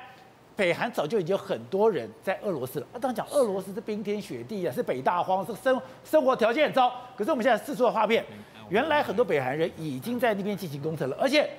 [0.54, 2.86] 北韩早就已经有很多人在俄罗斯了。
[2.92, 6.90] 啊，当然讲俄罗斯是冰天雪地啊，是北大荒，是生生活条件很糟。
[7.16, 8.24] 可是我们现在释出的画面，
[8.68, 11.50] 原来很多北韩人已经在那边进行工程了，而且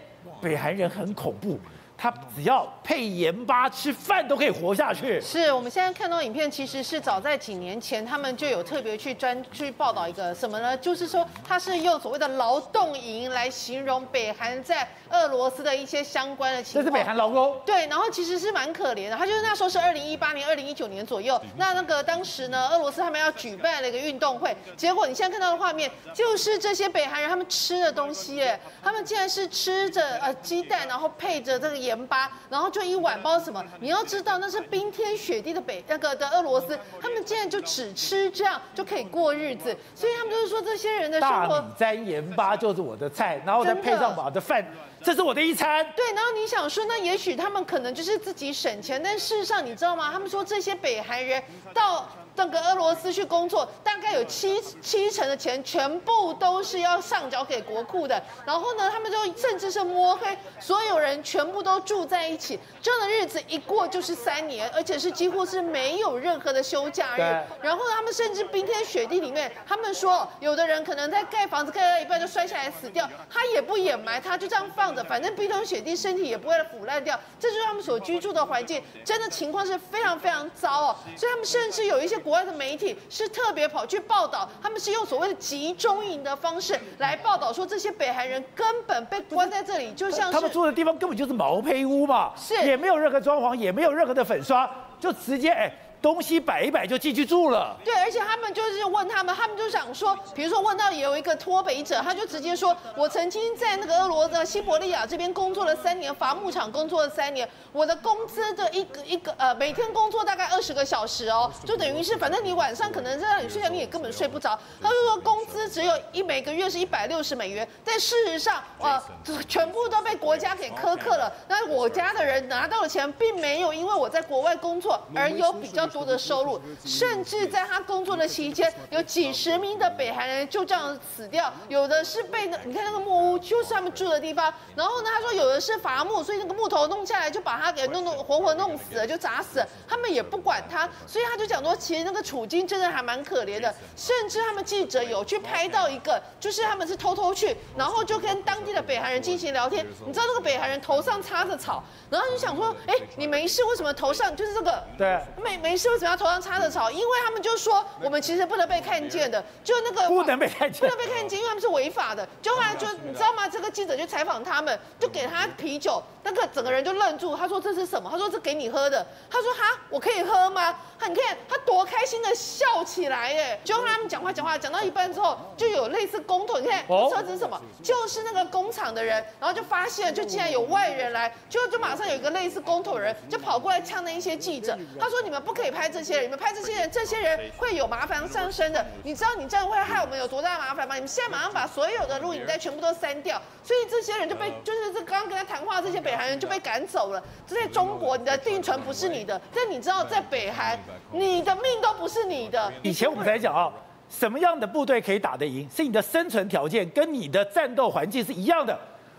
[0.41, 1.59] 北韩人很恐怖。”
[1.97, 5.19] 他只要配盐巴吃饭都可以活下去。
[5.21, 10.77] 是我们现在看到影片，其实是早在几年前，他们就有特别去专去报道一个什么呢？
[10.77, 16.83] 就是说他是用所谓的劳动营来形容北韩在俄罗斯的一些相关的情况。
[16.83, 17.59] 这是北韩劳工。
[17.65, 19.15] 对，然后其实是蛮可怜的。
[19.15, 31.84] 他就是那时候是二零一八年、二零一九年左右，那那个当时呢，俄罗斯他们要举办了一个运动会，结果你现在看到的画面就是这些北韩人他们吃的东西，哎，他们竟然是吃着呃鸡蛋，然后配着这个。
[31.85, 33.63] 盐巴，然后就一碗包什么？
[33.79, 41.59] 你要知道那是冰天雪地的北那个的俄罗斯，他们竟然就只吃这样就可以过日子，所以他们就是说这些人的生活。
[41.59, 44.65] 大米沾盐巴就是我的菜，然后再配上我的饭，
[45.05, 45.85] 这是我的一餐。
[45.95, 50.09] 对，然后你想说，那也许他们可能就是自己省钱，但事实上你知道吗？
[50.11, 51.41] 他们说这些北韩人
[51.75, 52.09] 到。
[52.37, 58.21] 那个俄罗斯去工作，大概有七七成的钱全部都是要上缴给国库的。
[58.45, 67.21] 然后呢，他们就甚至是摸黑，所有人全部都住在一起，这样的日子一过就是三年，而且是几乎是没有任何的休假日。
[67.61, 77.19] 然后他们甚至冰天雪地里面，他们说有的人可能在盖房子盖到一半就摔下来死掉，他也不掩埋，他就这样放着，反正冰天雪地，身体也不会腐烂掉。
[77.39, 80.95] 这就是他们所居住的环境，真的情况是非常非常糟哦。
[81.15, 82.15] 所以他们甚至有一些。
[82.25, 94.67] 国外的媒体是特别跑去报道，他们是用所谓的集中营的方式来报道，说这些北韩人根本被关在这里，就像是他们住的地方根本就是毛坯屋嘛，是也没有任何装潢，也没有任何的粉刷，
[94.99, 95.71] 就直接哎。
[96.05, 97.75] 东西摆一摆就进去住了。
[97.83, 114.59] 对，而且他们就是问他们，他们就想说，比如说问到有一个脱北者，他就直接说，我曾经在那个俄罗斯西伯利亚这边工作了三年，伐木厂工作了三年，我的工资的一个一个呃，每天工作大概二十个小时哦，就等于是反正你晚上可能在那里睡觉，你也根本睡不着。
[114.79, 119.01] 他就说工资只有一每个月是一百六十美元，但事实上呃，
[119.47, 121.33] 全部都被国家给苛刻了。
[121.47, 125.89] 那我家的人拿到的钱，并没有因为我在国外工作而有比较。
[125.95, 154.83] 多的收入，甚至在他工作的期间，有几十名的北韩人就这样死掉，有的是被那，你看那个木屋就是他们住的地方，然后呢，他说有的是伐木，所以那个木头弄下来就把他给弄弄活活弄死了，就砸死了，他们也不管他，所以他就讲说，其实那个处境真的还蛮可怜的，甚至他们记者有去拍到一个，就是他们是偷偷去，然后就跟当地的北韩人进行聊天，你知道那个北韩人头上插着草，然后就想说，哎，你没事，为什么头上就是这个？
[154.97, 155.89] 对，没没事。
[155.89, 156.91] 为什么要头上插着草？
[156.91, 162.27] 因为他们就说我们其实不能被看见的，就那个不能被看见，不能被看见，因为他们是违法的。
[162.41, 163.47] 就后来就你知道吗？
[163.47, 167.35] 这个记者就采访他们，就给他啤酒，那个整个人就愣住。
[167.35, 168.09] 他说这是什么？
[168.09, 169.05] 他说这给你喝的。
[169.29, 170.75] 他说哈，我可以喝吗？
[170.97, 173.59] 他你看他多开心的笑起来耶！
[173.63, 177.61] 就后来他们讲话讲话讲到一半之后，就有类似工头，你看车子是什么？
[177.83, 184.77] 就是那个工厂的人，然后就发现就竟然有外人来，就就马上有一个类似工头人就跑过来呛那一些记者。
[184.99, 185.64] 他说你们不可以。
[185.71, 188.85] 拍这些人，你们拍这些人，这些人会有麻烦上身的。
[189.03, 190.95] 你知道你这样会害我们有多大麻烦吗？
[190.95, 193.41] 你们现在马上把所有的录影带全部都删掉。
[193.63, 197.23] 所以这些人就被，就是这刚刚跟他谈话这些北韩人就被赶走了。
[197.47, 200.79] 这在中国，你的定存不是你的，但你知道在北韩，
[201.11, 202.71] 你的命都不是你的。
[202.83, 203.71] 以前我们才讲啊，
[204.09, 208.77] 什么样的部队可以打得赢，是你的生存条件跟你的战斗环境是一样的。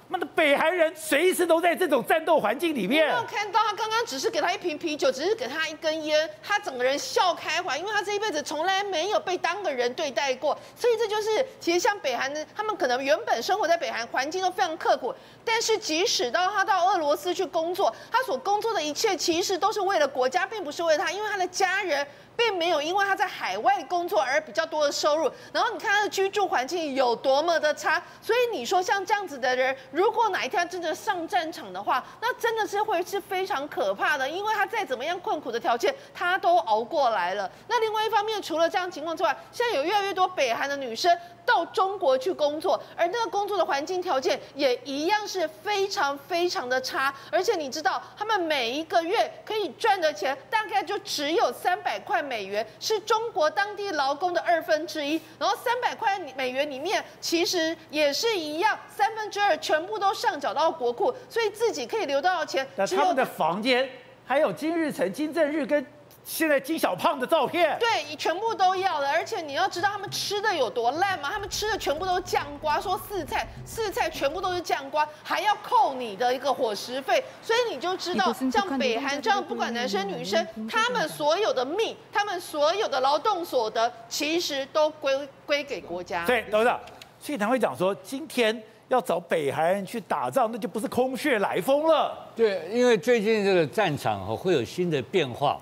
[0.09, 3.07] 妈的，北韩人随时都在这种战斗环境里面。
[3.07, 10.57] 没有看到他刚刚只是给他一瓶啤酒，只是给他一根烟，他整个人笑开怀，因为他这一辈子从来没有被当个人对待过。
[10.77, 15.12] 所以这就是，其实像北韩的，他们可能原本生活在北韩，环境都非常刻苦，
[15.45, 22.07] 但是即使到他到俄罗斯去工作，他所工作的一切其实都是为了国家，并不是为了他，因为他的家人。
[22.37, 37.51] 并没有因为他在海外工作而比较多的收入，然后你看他的居住环境有多么的差，所以你说像这样子的人，如果哪一天真的上战场的话，那真的是会是非常可怕的，因为他再怎么样困苦的条件，他都熬过来了。
[37.68, 52.25] 那另外一方面，除了这样情况之外，现在有越来越多北韩的女生到中国去工作，而那个工作的环境条件也一样是非常非常的差，而且你知道，他们每一个月可以赚的钱大概就只有三百块。
[52.27, 62.66] 美元是中国当地劳工的二分之一，然后三百块美元里面其实也是一样，三分之二全部都上缴到国库，所以自己可以留到的钱。
[62.77, 63.88] 那他们的房间
[64.24, 65.87] 还有金日成、金正日跟。
[66.27, 69.08] 现在金小胖的照片，对，全部都要了。
[69.12, 71.31] 而且你要知道他们吃的有多烂吗？
[71.33, 77.22] 他们吃的全部都是酱瓜，说四菜四菜全部都是酱瓜，还要扣你的一个伙食费。
[77.40, 85.16] 所以你就知道，像北韩这样，不管男生女生，他们所有的命，他们所有的劳动所得，其实都归
[85.46, 86.27] 归给国家。
[86.27, 86.81] 对，董事长，
[87.20, 92.29] 所以他会讲说，今天要找北韩人去打仗，那就不是空穴来风了。
[92.35, 95.56] 对，因为最近这个战场哦会有新的变化。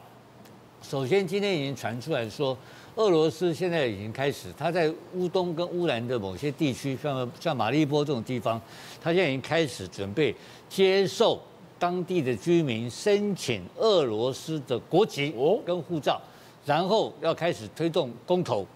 [0.86, 2.56] 首先，今天已经传出来说，
[2.96, 8.60] 俄罗斯现在已经开始，他在乌东跟乌兰的某些地区，像像马利波这种地方，
[9.00, 10.34] 他现在已经开始准备
[10.68, 11.40] 接受
[11.78, 16.20] 当地的居民申请俄罗斯的国籍跟护照，
[16.66, 18.66] 然后要开始推动公投，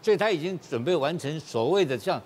[0.00, 2.20] 所以他已经准备完成所谓的像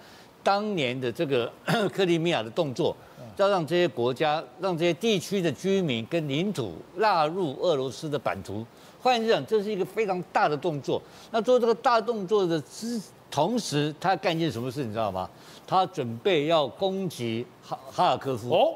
[0.45, 1.53] 当年的这个
[1.93, 2.97] 克里米亚的动作，
[3.37, 8.65] 要让这些国家、让这些地区的居民跟领土纳入俄罗斯的版图。
[9.03, 11.03] 换言之讲，这是一个非常大的动作。
[11.33, 13.01] 那做这个大动作的之
[13.31, 15.29] 同时，他干一件什么事，你知道吗？
[15.67, 18.55] 他准备要攻击哈哈尔科夫。
[18.55, 18.75] 哦，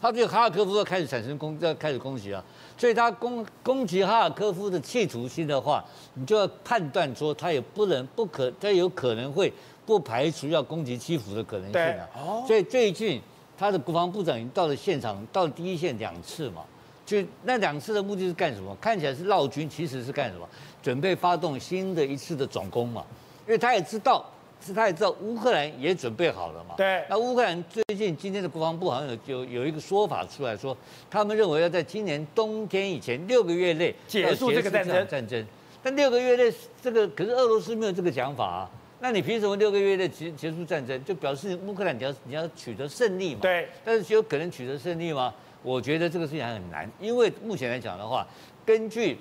[0.00, 2.42] 他对哈尔科夫要开始产生攻，要开始攻击啊。
[2.76, 9.52] 所以他攻攻击哈尔科夫的企图心的话，你就要判断说，他也不能不可，他有可能会
[9.84, 12.08] 不排除要攻击基辅的可能性啊。
[12.16, 12.44] 哦。
[12.46, 13.20] 所以最近
[13.56, 16.62] 他的国防部长已经到了现场，到了第一线两次嘛。
[17.08, 18.76] 就那两次的目的是干什么？
[18.78, 20.46] 看起来是绕军，其实是干什么？
[20.82, 23.02] 准备发动新的一次的总攻嘛。
[23.46, 24.30] 因为他也知道，
[24.60, 26.74] 是他也知道乌克兰也准备好了嘛。
[26.76, 27.02] 对。
[27.08, 30.76] 那乌克兰最近今天的国防部好像有有有一个说法出来说，
[31.08, 35.08] 他们认为要在今年冬天以前六个月内结束这个战争。
[35.08, 35.46] 战争。
[35.82, 38.70] 但六个月内这个可是俄罗斯没有这个讲法啊。
[39.00, 41.02] 那你凭什么六个月内结结束战争？
[41.06, 43.40] 就表示乌克兰你要你要取得胜利嘛。
[43.40, 43.66] 对。
[43.82, 45.32] 但是有可能取得胜利吗？
[45.68, 48.26] 我觉得这个事情还很难，因为目前来讲的话，
[48.64, 49.18] 根据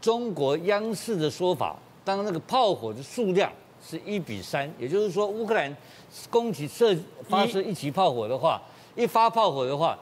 [0.00, 3.52] 中国央视的说法，当那个炮火的数量
[3.86, 5.76] 是一比三，也就是说乌克兰
[6.30, 6.96] 攻击射
[7.28, 8.62] 发射一级炮火的话，
[8.96, 9.98] 一发炮火的话，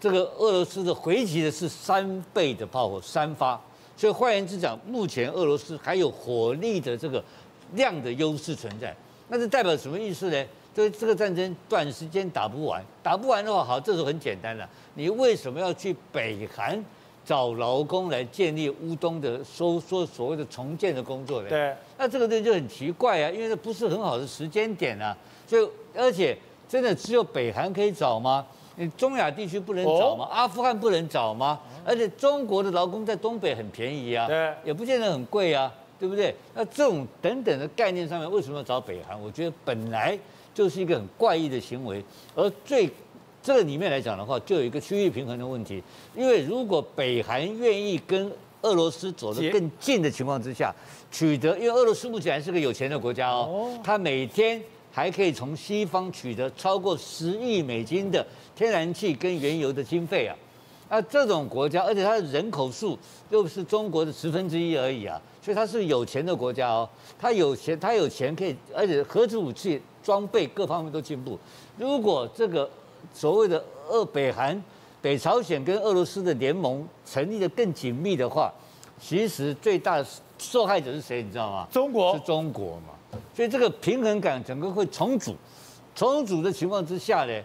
[0.00, 3.60] 这个俄罗斯的回击的是三倍的炮火，三发。
[3.94, 7.22] 所以换言之讲，目前俄罗斯还有火力的这个
[7.74, 8.96] 量的优势存在。
[9.28, 10.46] 那这代表什么意思呢？
[10.76, 14.68] 这这个战争短时间打不完，打不完的话，好，这时候很简单了。
[14.92, 16.78] 你为什么要去北韩
[17.24, 21.48] 找劳工来建立乌东的收缩所谓的重建的工作呢？
[21.48, 25.16] 对，那这个东西就很奇怪啊，因为这不是很好的时间点啊。
[25.46, 25.66] 所以，
[25.96, 26.36] 而且
[26.68, 28.44] 真的只有北韩可以找吗？
[28.74, 30.28] 你中亚地区不能找吗？
[30.30, 31.58] 阿富汗不能找吗？
[31.86, 36.34] 而且中国的劳工在东北很便宜啊，对，也不见得很贵啊，对不对？
[36.52, 39.18] 那这种等等的概念上面，为什么要找北韩？
[39.18, 40.18] 我觉得本来。
[40.56, 42.02] 就是一个很怪异的行为，
[42.34, 42.88] 而最
[43.42, 45.82] 这个里面来讲的话，就有一个区域平衡的问题。
[46.16, 48.32] 因为如果北韩愿意跟
[48.62, 50.74] 俄罗斯走得更近的情况之下，
[51.12, 54.58] 取得，因为俄罗斯目前还是个有钱的国家哦，它每天
[54.90, 58.26] 还可以从西方取得超过十亿美金的
[58.56, 60.34] 天然气跟原油的经费啊。
[60.88, 62.98] 那这种国家，而且它的人口数
[63.28, 69.80] 又是中国的十分之一而已啊，所以它是有钱的国家哦，它有钱，它有钱可以，而且核子武器。
[70.02, 71.36] 装备各方面都进步。
[71.76, 72.70] 如果这个
[73.12, 74.62] 所谓的俄北韩、
[75.02, 78.52] 北朝鲜跟俄罗斯的联盟成立的更紧密的话，
[79.00, 80.06] 其实最大的
[80.38, 81.24] 受害者是谁？
[81.24, 81.66] 你知道吗？
[81.72, 82.14] 中国。
[82.14, 83.18] 是中国嘛？
[83.34, 85.34] 所以这个平衡感整个会重组。
[85.92, 87.42] 重组的情况之下呢，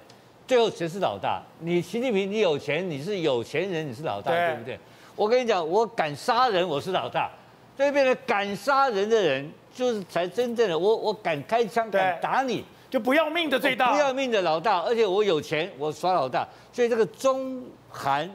[0.47, 1.41] 最后谁是老大？
[1.61, 4.79] 你习近平，你有钱，你是有钱人，你是老大，对，对不对？
[5.15, 7.31] 我跟你讲，我敢杀人，我是老大。
[7.75, 9.51] 所以变成敢杀人的人。
[9.73, 16.45] 就是才真正的我，我敢开枪敢打你，就不要命的最大，不要命的老大，而且我有钱，我耍老大。
[16.73, 18.29] 所以这个中韩、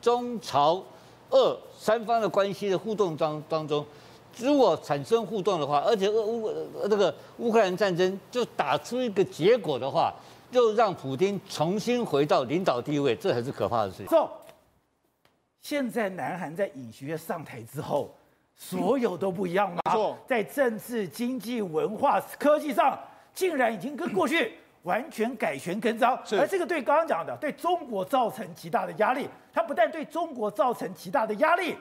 [0.00, 0.82] 中朝、
[1.30, 3.86] 俄三方的关系的互动当当中，
[4.38, 6.52] 如果产生互动的话，而且俄乌
[6.88, 10.12] 这个乌克兰战争就打出一个结果的话，
[10.50, 14.06] 就让普京重新回到领导地位，这才是可怕的事情。
[14.08, 14.28] So,
[15.60, 18.12] 现在南韩在尹锡悦上台之后。
[18.62, 19.80] 所有都不一样吗？
[19.86, 22.96] 没错，在政治、经济、文化、科技上，
[23.34, 24.54] 竟然已经跟过去
[24.84, 26.16] 完全改弦更张。
[26.38, 29.28] 而这个对刚刚讲的，对中国造成极大的压力。
[29.52, 31.76] 它不但对中国造成极大的压力，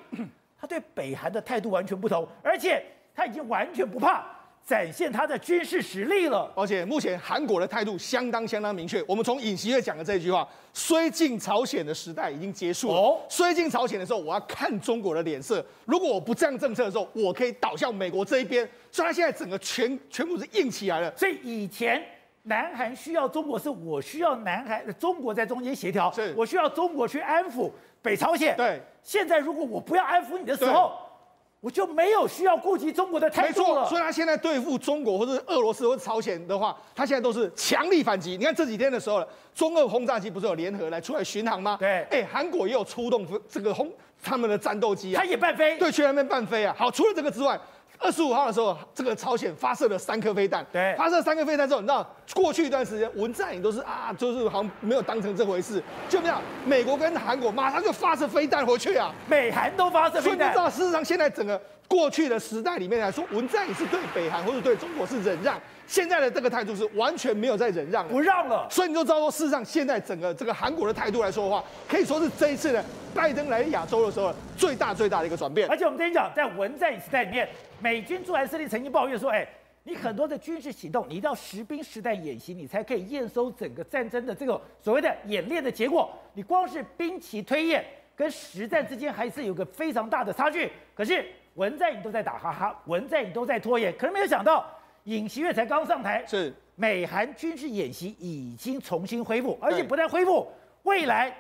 [0.60, 2.84] 它对北韩的态度完全不同，而且
[3.16, 4.26] 它已经完全不怕。
[4.66, 9.04] 展现他的军事实力了，而且目前韩国的态度相当相当明确。
[9.08, 12.94] 我们从尹锡悦讲的这句话，绥靖朝鲜的时代已经结束了。
[12.94, 15.66] 哦，绥靖朝鲜的时候，我要看中国的脸色。
[15.86, 18.68] 如果我不这样政策的时候，我可以倒向美国这一边。
[18.92, 21.14] 所以他现在整个全全部是硬起来了。
[21.18, 22.02] 所以以前
[22.44, 27.70] 南韩需要中国，是我需要南韩，中国在中间协调，是我需要中国去安抚
[28.02, 28.56] 北朝鲜。
[28.56, 30.94] 对，现在如果我不要安抚你的时候，
[31.62, 33.68] 我就没有需要顾及中国的态度了。
[33.68, 38.32] 没错，所以他现在对付中国或者俄罗斯或者朝鲜的话，他现在都是强力反击。
[38.32, 39.24] 你看这几天的时候，
[39.56, 41.78] 中俄轰炸机不是有联合来出来巡航吗？
[41.80, 43.90] 对，哎，韩国也有出动这个轰
[44.22, 46.76] 他们的战斗机啊，他也半飞，对，去那边半飞啊。
[46.78, 47.60] 好，除了这个之外。
[48.02, 50.66] 二十五号的时候，这个朝鲜发射了三颗飞弹。
[50.72, 55.82] 对，发射三颗飞弹之后，你知道过去一段时间文在寅都是啊，就是好像没有当成这回事。
[56.10, 60.24] 就这样，美国跟韩国马上就发射飞弹回去啊，美韩都发射飞弹。
[60.24, 61.62] 所以你知道，事实上现在整个
[61.92, 68.66] 过去的时代里面来说，文在寅是对北韩或者对中国是忍让，现在的这个态度是完全没有在忍让，不让了。
[68.72, 72.82] 所以你就知道说，事实上现在整个这个韩国的态度来说的话，可以说是这一次呢
[73.14, 75.68] 拜登来亚洲的时候最大最大的一个转变。
[75.68, 77.46] 而且我们跟你讲，在文在寅时代里面。
[77.84, 79.44] 美军驻韩司令曾经抱怨说：“哎，
[79.86, 86.08] 你很多的军事行动，你一定要实兵实弹演习，你才可以验收整个战争的这个所谓的演练的结果。
[86.36, 87.84] 你光是兵棋推演
[88.16, 90.72] 跟实战之间还是有个非常大的差距。
[90.94, 91.26] 可是
[91.56, 94.66] 文在寅都在打哈哈，文在寅都在拖延，可是没有想到
[95.04, 100.52] 尹锡悦才刚上台，是美韩军事演习已经重新恢复，而且不但恢复，
[100.84, 101.36] 未来。”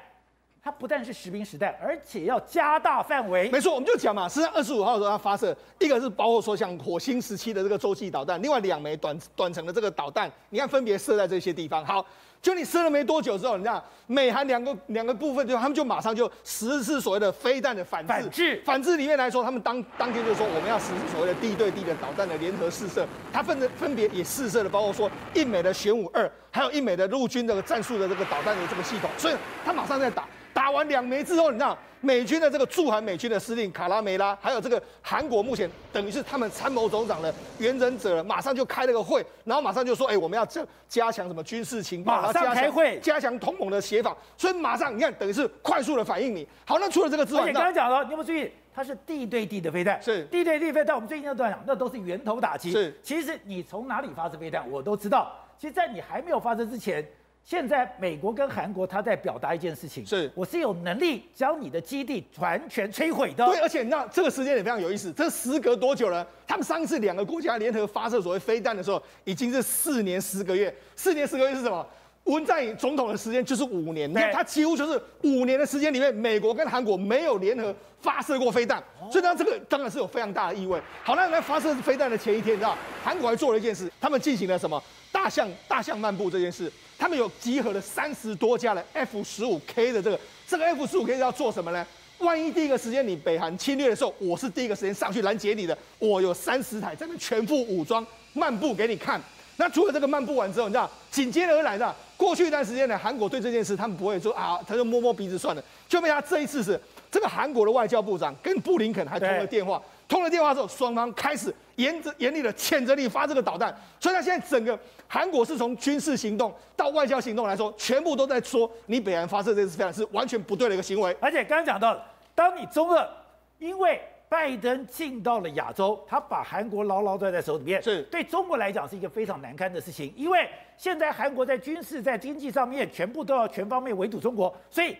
[0.63, 3.49] 它不但是实兵实弹，而且要加大范围。
[3.49, 11.83] 没错，我们就讲嘛，实际上二十五号的时候，它发射一个是包括说像火星时期的这个洲际导弹，另外两枚短短程的这个导弹，你看分别射在这些地方。
[11.83, 12.05] 好，
[12.43, 18.07] 就你射了没多久之后，你看美韩两个两个部分就他们就马上就实施所谓的飞弹的反制。
[18.07, 23.03] 反制，反制里面来说，他们当当天就说我们要实施所谓的地对地的导弹的联合试射，
[23.33, 29.35] 它分的分别也试射了，包括说印美的玄武二，还有印美的陆军这个战术的这个导弹的这个系统，所以
[29.65, 30.23] 他马上在打。
[30.53, 46.47] 打完两枚之后，你知道美军的这个驻韩美军的司令卡拉梅拉，还有这个韩国目前等于是他们参谋总长的原忍者，马上就开了个会，然后马上就说，哎，我们要加加强什么军事情报，马上开会，加强同盟的协防，所以马上你看，等于是快速的反应你。
[46.65, 50.95] 好，那除了这个之外，而且刚刚讲了，你有没有注意，它是地对地的飞弹，是地对地飞弹。
[50.95, 52.71] 我们最近都在讲，那都是源头打击。
[52.71, 55.31] 是，其实你从哪里发射飞弹，我都知道。
[55.59, 57.07] 其实，在你还没有发射之前。
[57.43, 63.45] 现在美国跟韩国他在表达一件事情，是我是有能力将你的基地完全摧毁的。
[63.45, 66.25] 对，而且你知道这个时间也非常有意思，这时隔多久了？
[66.47, 70.73] 他们上一次两个国家联合发射所谓飞弹的时候，已经是四年十个月。
[70.95, 71.85] 四年十个月是什么？
[72.25, 80.79] 文在寅总统的时间就是五年，那他几乎就是五年的时间里面，美国跟韩国没有联合发射过飞弹，所以呢，这个当然是有非常大的意味。
[81.03, 84.81] 好，那在发射飞弹的前一天，你知道韩国还做了一件事，他们进行了什么？
[85.11, 86.71] 大象大象漫步这件事。
[86.97, 91.85] 他们有集合了三十多架的 F 十五 K 的这个，这个 F 十五 K 要做什么呢？
[92.19, 99.19] 万一第一个时间你北韩侵略的时候，我是第一个时间上去拦截你的，我有三十台这边全副武装漫步给你看。
[99.57, 105.63] 那除了这个漫步完之后，你知道紧接而来的，过去一段时间呢，韩国对这件事他们不会说啊，他就摸摸鼻子算了。
[105.89, 109.81] 就被他这一次是这个韩国的外交部长跟布林肯还通了电话。
[110.07, 121.17] 通了电话之后，双方开始严着严厉的谴责你发这个导弹，所以他现在整个韩国是从军事行动到外交行动来说，全部都在说你北韩发射这次飞弹是完全不对的一个行为。
[121.19, 121.99] 而且刚刚讲到，
[122.35, 123.09] 当你中俄
[123.57, 123.99] 因为
[124.31, 134.95] 拜登进到了亚洲，他把韩国牢牢攥在手里面，是对中国来讲是一个非常难堪的事情，因为现在韩国在军事在经济上面全部都要全方面围堵中国，所以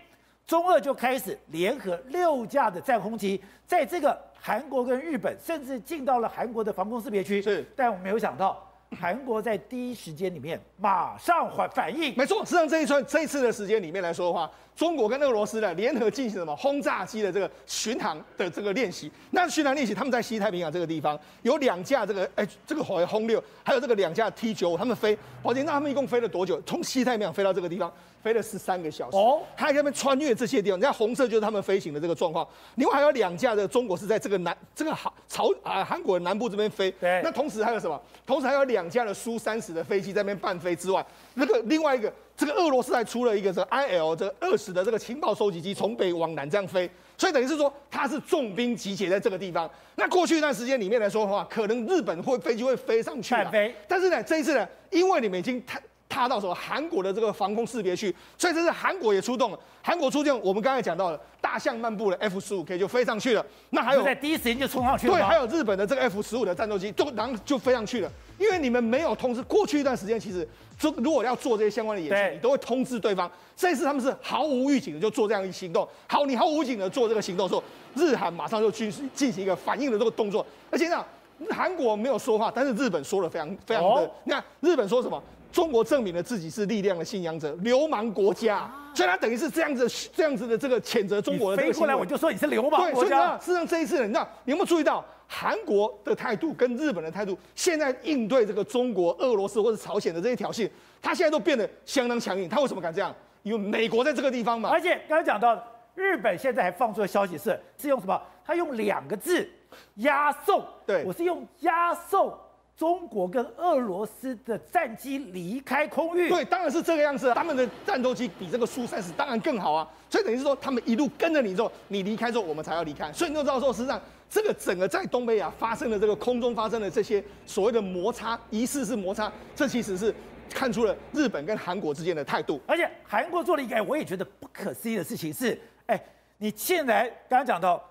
[0.46, 4.20] 中俄就开始联合六架的战轰机，在这个。
[4.44, 8.68] 韩国跟日本甚至进到了韩国的防空识别区，是，但我没有想到，
[9.00, 12.12] 韩国在第一时间里面马上反反应。
[12.18, 14.50] 没错，实际上这一串这一次的时间里面来说的话，
[14.82, 19.12] 中国跟俄罗斯呢联合进行什么轰炸机的这个巡航的这个练习。
[19.30, 26.60] 那巡航练习，他们在西太平洋这个地方有两架这个哎这个火轰六，还有这个两架 T 九五，他们飞，宝杰，那他们一共飞了多久？
[26.66, 27.94] 从西太平洋飞到这个地方？
[28.24, 32.48] 飞了十三个小时哦，他还在那边穿越这些地方，你看红色就是他们飞行的这个状况。
[32.76, 36.92] 另外还有两架的中国是在这个南这个韩朝啊韩国的南部这边飞。
[37.00, 38.00] 对，那同时还有什么？
[38.26, 41.04] 同时还有两架的苏三十的飞机在那边伴飞之外，
[41.34, 49.70] 那个另外一个这个俄罗斯还出了一个这个 IL 这个二十的这个情报收集机从北往南这样飞，所以等于是说它是重兵集结在这个地方。
[49.94, 55.80] 那过去一段时间里面来说的话，可能日本会飞机会飞上去，飞，但是呢这一次呢，因为你们已经太。
[56.12, 59.59] 踏到什么韩国的这个防空识别区，所以这是韩国也出动了。
[59.82, 63.43] 韩国出动，我们刚才讲到了大象漫步的 F 十五 K 就飞上去了。
[63.70, 65.14] 那还有在第一时间就冲上去了。
[65.14, 68.12] 对，还有日本的这个 F 十五的战斗机，就然后就飞上去了。
[68.38, 70.47] 因为你们没有通知，过去一段时间其实
[70.78, 73.32] 就如果要做这些相关的演习，你都会通知对方。
[73.55, 75.88] 这一次他们是毫无预警的就做这样一行动。
[76.07, 77.64] 好，你毫无预警的做这个行动的时候，
[77.95, 80.45] 日韩马上就去进行一个反应的这个动作。
[80.70, 81.03] 而且呢，
[81.49, 84.12] 韩国没有说话，但是日本说了非常非常的。
[84.26, 85.22] 你看日本说什么？
[85.52, 91.74] 中国证明了自己是力量的信仰者，流氓国家，所以他等于是这样子这样子的这个谴责中国的这个。
[91.74, 97.38] 飞过来我就说你是流氓对，所以呢，事实上这一次呢，你知道你有没有注意到韩国的态度跟日本的态度？
[97.56, 100.70] 现在应对这个中国、俄罗斯或者朝鲜的这些挑衅，
[101.02, 102.49] 他现在都变得相当强硬。
[102.49, 103.14] 他为什么敢这样？
[103.43, 104.70] 因为美国在这个地方嘛。
[104.70, 105.62] 而且刚才讲到，
[105.95, 108.22] 日本现在还放出的消息是是用什么？
[108.45, 109.49] 他用两个字
[109.95, 110.64] 押送。
[110.86, 112.38] 对，我是用押送。
[112.78, 117.32] 中国跟俄罗斯的战机离开空域，对，当然是这个样子。
[117.36, 123.13] 他们的战斗机比这个苏三十当然更好啊，所以等于是说，他们一路跟着你之后，你离开之后，我们才要离开。
[123.13, 130.11] 所以你就知道说，实际上这个整个在东北亚发生的这个空中发生的这些所谓的摩擦，疑似是摩擦，这其实是
[130.49, 132.59] 看出了日本跟韩国之间的态度。
[132.65, 136.03] 而且韩国做了一个我也觉得不可思议的事情是，哎，
[136.39, 137.84] 你现在刚刚讲到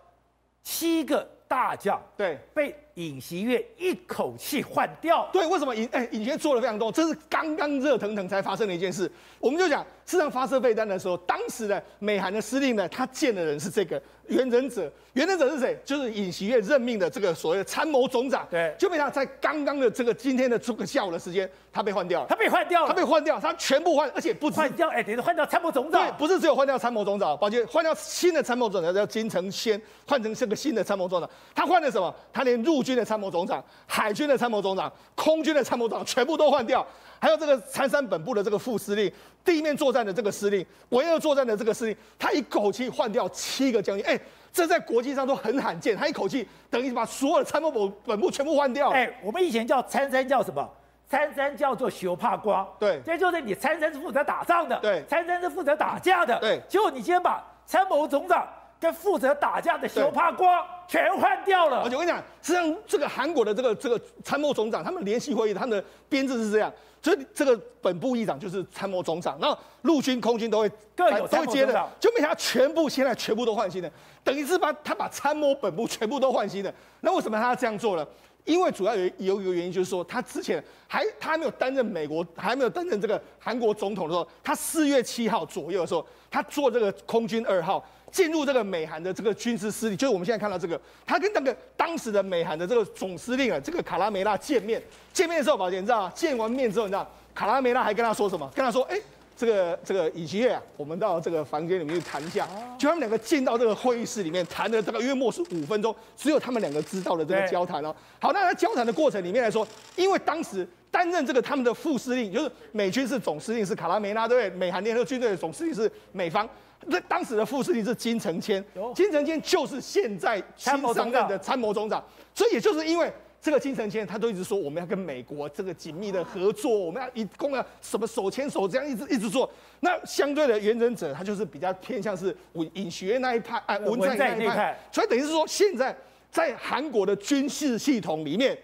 [0.64, 2.74] 七个大将，对，被。
[2.94, 9.10] 尹锡悦一口气换掉，对，为什么尹哎尹锡悦做了非常多，这是刚刚热腾腾才发生的一件事。
[9.38, 15.78] 我们就讲，事实上发射飞弹的时候，当时的美韩的司令呢，他见的人是这个原忍者，原忍者是谁？
[15.84, 18.46] 就是尹锡悦任命的这个所谓的参谋总长。
[18.50, 22.26] 对，就被他在刚刚的这个今天的这个下午的时间，他被换掉了。
[22.28, 26.02] 他被换掉了，他被换掉，他全部换，而且不止换掉，哎，等于换掉参谋总长。
[26.02, 31.30] 对，不是只有换掉参谋总长，抱歉，换掉新的参谋总长叫金承谦，换成这个新的参谋总长。
[31.54, 32.14] 他换了什么？
[32.32, 33.62] 他连陆军的参谋总长。
[33.86, 36.84] 海军的参谋总长、空军的参谋长全部都换掉，
[37.20, 39.12] 还有这个参山本部的这个副司令、
[39.44, 44.18] 地面作战的这个司令、维和作战的这个司令，他一口气换掉七个将军，哎，
[44.50, 45.94] 这在国际上都很罕见。
[45.94, 48.88] 他一口气等于把所有的参谋本本部全部换掉。
[48.92, 50.66] 哎，我们以前叫参山叫什么？
[51.10, 52.66] 参山叫做学怕光。
[52.78, 54.78] 对，这就是你参山是负责打仗的。
[54.78, 56.38] 对，参山是负责打架的。
[56.38, 58.48] 对，结果你今天把参谋总长。
[58.80, 61.82] 跟负责打架的修帕光全换掉了。
[61.82, 66.72] 而且我跟你讲，实际上这个韩国的这个这个参谋总长，他们联席会议，他们的编制是这样，
[67.02, 73.92] 所以这个本部议长就是参谋总长，然后陆军、空军都会各有都会接的，就没想到全部现在全部都换新的，
[74.24, 76.72] 等于是把他把参谋本部全部都换新的。
[77.02, 78.06] 那为什么他要这样做呢？
[78.46, 87.84] 因为主要有有一个原因，就是说他之前还他还没有担任美国，还没有担任这个韩国总统的时候，他四月七号左右的时候，他做这个空军二号。
[88.10, 94.82] 进入这个美韩的这个军事司令，就是我们现在看到这个，他跟那个当时的美韩的这个总司令啊，这个卡拉梅拉见面。
[95.12, 96.12] 见面的时候，宝杰你知道吗？
[96.14, 98.50] 见完面之后，你知道卡拉梅拉还跟他说什么？
[98.54, 98.98] 跟他说：“哎，
[99.36, 102.48] 这个这个尹锡悦啊，我们到这个房间里面去谈一下。”
[102.78, 107.94] 就他们两个进到这个会议室里面谈了这个约莫是五分钟，只有他们两个知道的这个交谈哦。
[108.18, 114.58] 好，那在交谈的过程里面来说，因为当时担任这个他们的副司令，就是美军是总司令是卡拉梅拉，对不对？
[114.58, 116.48] 美韩联合军队的总司令是美方。
[116.86, 118.64] 那当时的副司令是金承谦，
[118.94, 122.02] 金承谦就是现在新上任的参谋总长，
[122.34, 129.50] 所以也就是因为这个金承谦，他都一直说我们要跟美国这个紧密的合作，我们要一共要什么手牵手这样一直一直做。
[129.80, 132.34] 那相对的原人者，他就是比较偏向是
[132.74, 135.94] 尹锡悦那一派，哎，文在寅那一派，所以等于是说现在
[136.30, 138.58] 在韩国的军事系统里面。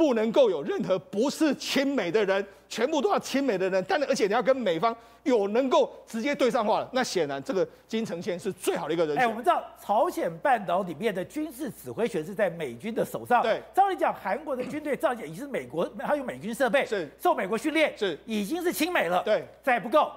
[0.00, 3.84] 不能够有任何不是亲美的人，全部都要亲美的人。
[3.86, 9.22] 但而且你要跟美方有能够直接对上话了，那显然这个金承谦是最好的一个人选。
[9.22, 13.42] 哎，我们知道朝鲜半岛里面的军事指挥权是在美军的手上。
[13.42, 19.22] 对，照理讲，韩国的军队照理讲已经是美国，还有美军设备，是受美国训练，是已经是亲美了。
[19.22, 20.10] 对，再不够。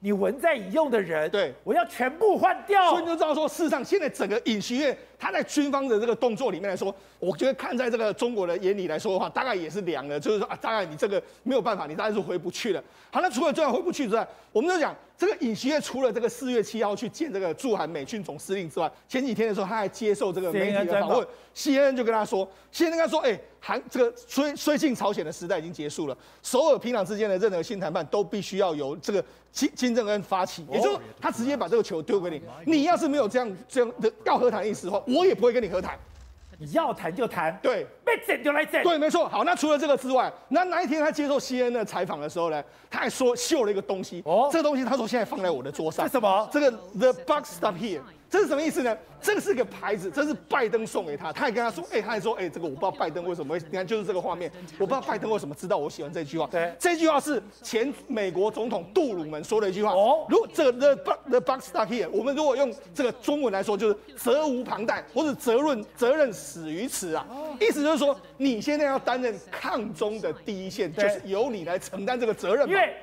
[0.00, 2.90] 你文在寅用的人，对，我要全部换掉。
[2.90, 12.84] 所以你就知道说，事实上现在整个尹锡悦他在军方的这个动作里面来说，我觉得看在这个中国的眼里来说的话，大概也是凉了，就是说啊，大概你这个没有办法，你当然是回不去了。
[13.10, 23.40] 好，那除了这样回不去之外，我们就讲这个尹锡悦除了这个四月七号去见这个驻韩美军总司令之外，前几天的时候他还接受这个媒体的访问，CNN 就跟他说，CNN 跟他说，哎、欸。
[23.58, 35.98] 韩这个虽虽进朝鲜的时代已经结束了，首尔平壤之间的任何新谈判都必须要由这个金金正恩发起，也就是他直接把这个球丢给你，你要是没有这样这样的要和谈意思的话，我也不会跟你和谈。
[36.58, 39.28] 你要谈就谈，对，被整就来整，对，没错。
[39.28, 46.48] 好，那除了这个之外，那那一天他接受 CNN 的采访的时候呢，他还说秀了一个东西，哦，这个东西他说现在放在我的桌上，是什么？
[46.52, 48.00] 这个 The Buck Stop Here。
[48.28, 48.94] 这是什么意思呢？
[49.22, 51.32] 这个是个牌子，这是拜登送给他。
[51.32, 53.60] 他还跟他说：“哎、欸，他还说，哎、欸，这个我不知道拜登为什么会……
[53.70, 56.48] 你看，就是这个画面，我不知道拜登为什么知道我喜欢这句话。
[56.50, 59.92] 对，这句话是前美国总统杜鲁门说的一句话。
[59.92, 67.24] 哦，如果这个 the buck the buck stops here，我们如果用这个中文来说，就是责无旁贷，或者责任责任始于此啊。
[67.60, 72.68] 意思就是说，你现在要担任抗中的第一线，就是由你来承担这个责任。
[72.68, 72.94] 因为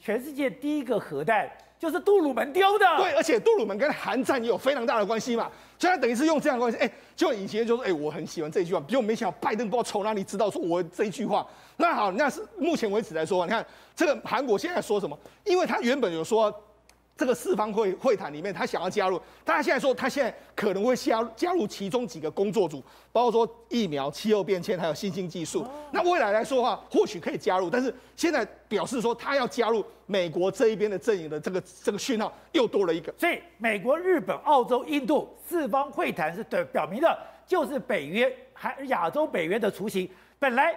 [0.00, 1.50] 全世界第一个核弹。
[1.76, 5.50] 就是杜鲁门丢的，对，而且杜鲁门跟韩战也有非常大的关系嘛。
[5.78, 11.46] 所以他等于是用这样的关系，哎，就以前就说，哎，我很喜欢这句话，结果没想到拜登不知道从哪里知道说我这一句话。
[11.76, 15.18] 那好，那是目前为止来说，你看这个韩国现在说什么？
[15.44, 16.50] 因为他原本有说。
[17.16, 25.64] 这个四方会会谈里面，他想要加入，但他现在说他现在可能会加加入其中几个工作组，包括说疫苗、气候变迁，还有新兴技术。
[25.92, 33.14] 那未来来说的话，或许可以加入，但是现在表示说他要加入美国这一边的阵营的这个这个讯号又多了一个。
[33.16, 40.10] 所以美国、日本、澳洲、印度四方会谈是对表明的，就是北约还亚洲北约的雏形。
[40.40, 40.74] 本来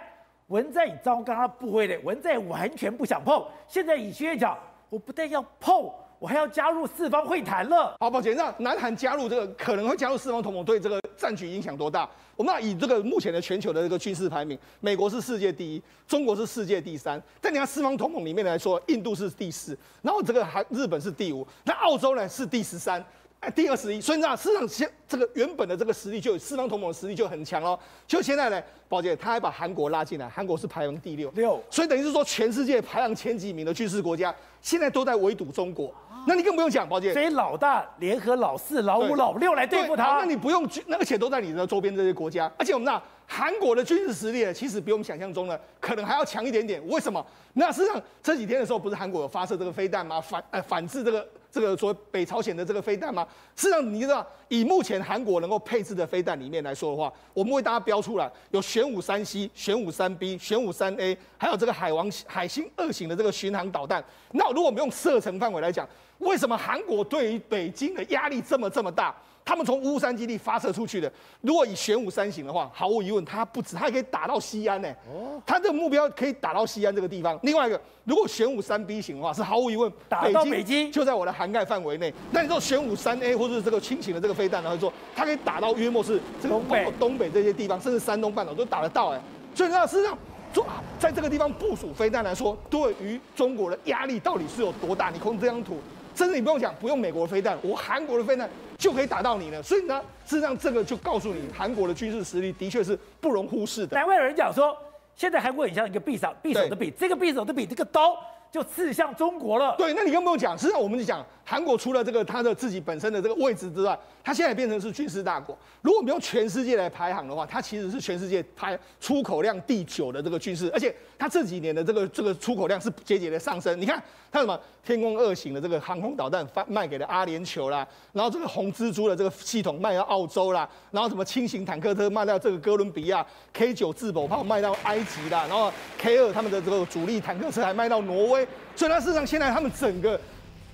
[0.50, 4.56] 文在寅糟糕他部位的，文在寅完全不想碰，现在以薛讲，
[4.92, 5.92] 我不但要碰。
[6.20, 7.96] 我还要加入四方会谈了。
[8.00, 12.10] 好，抱歉，那南韩加入这个可能会加入四方同盟，对这个战局影响多大？
[12.36, 17.22] 我们要以这个目前的全球的这个军事排名，美国是世界第一，中国是世界第三。
[17.40, 23.04] 但你看四方同盟里面来说，印度是第四，然后这个还日本是第五，那澳洲呢是第十三。
[23.40, 27.78] 哎，第二十一，所以呢，事实上现这个原本的这个实力就有四方同盟的实力就很强哦。
[28.08, 28.60] 就现在呢，
[28.90, 35.94] 宝姐他还把韩国拉进来，韩国是排名第六，六，所以等于是说全世界排行前几名的军事国家，现在都在围堵中国。
[36.28, 40.18] 那你更不用讲，宝姐，所以老大联合老四、老五、老六来对付他。
[40.20, 46.86] 那你不用，那而且都在你的周边这些国家，而且我们那韩国的军事实力其实比我们想象中的可能还要强一点点。
[46.88, 47.26] 为什么？
[47.54, 50.20] 那实际上这几天的时候，不是韩国有发射这个飞弹吗？
[50.20, 51.26] 反呃反制这个。
[51.50, 53.26] 这个所谓北朝鲜的这个飞弹吗？
[53.56, 64.04] 实际上，你知道，以目前韩国能够配置的飞弹里面来说的话，我们为大家标出来，有玄武三 C、玄武三 B、玄武三 A，还有这个海王海星二型的这个巡航导弹。
[64.34, 65.88] 那如果我们用射程范围来讲，
[66.20, 69.14] 为什么韩国对于北京的压力这么这么大？
[69.46, 71.10] 他们从乌山基地发射出去的，
[71.40, 74.94] 如果以玄武三型的话，毫无疑问，它不止，它还可以打到西安呢。
[75.10, 77.40] 哦，它这个目标可以打到西安这个地方。
[77.44, 82.14] 另外一个，如果玄武三 B 型的话，是毫无疑问，打到北京就在我的涵盖范围内。
[82.32, 84.70] 那你说玄武三 A 或者是这个轻型的这个飞弹，呢？
[84.70, 89.22] 会说它可以打到约莫是这个东北东北这些地方，甚至山东半岛都打得到哎。
[89.56, 90.18] 所以那事实上，
[90.54, 90.66] 说
[91.00, 95.10] 在这个地方部署飞弹来说，对于中国的压力到底是有多大？
[95.10, 95.78] 你看这张图。
[96.18, 99.62] 甚至你不用讲，不用美国的飞弹，我韩国的飞弹就可以打到你了。
[99.62, 103.96] 所以呢，事实上这个就告诉你，韩国的军事实力的确是不容忽视的。
[103.96, 104.76] 难怪有人讲说，
[105.16, 108.18] 现在韩国很像一个匕首，匕首的匕，这个匕首的匕，这个刀。
[108.50, 109.76] 就刺向中国了。
[109.78, 110.58] 对，那你更不用讲。
[110.58, 115.58] 实际上，我们就讲韩国除了这个它的自己本身的这个位置之外，它现在变成是军事大国。
[115.82, 123.80] 如果我们用全世界来排行的话，它其实是全世界排出口量第九的这个军事，而且它这几年的这个这个出口量是节节的上升。
[123.80, 138.46] 你看它什么天宫二型的这个航空导弹发卖给了阿联酋啦，然后这个红蜘蛛的这个系统卖到澳洲啦，然后什么轻型坦克车卖到这个哥伦比亚，K 九自保炮卖到埃及啦，然后 K 二他们的这个主力坦克车还卖到挪威。
[138.76, 140.20] 所以，它事实上现在他们整个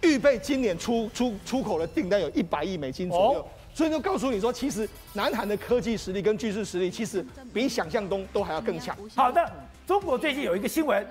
[0.03, 8.95] 预备今年出出出口的订单有一百亿美金左右，所以就告诉你说，其实南韩的科技实力跟军事实力，其实比想象中都还要更强。
[9.15, 9.51] 好的，
[9.87, 11.05] 中国最近有一个新闻，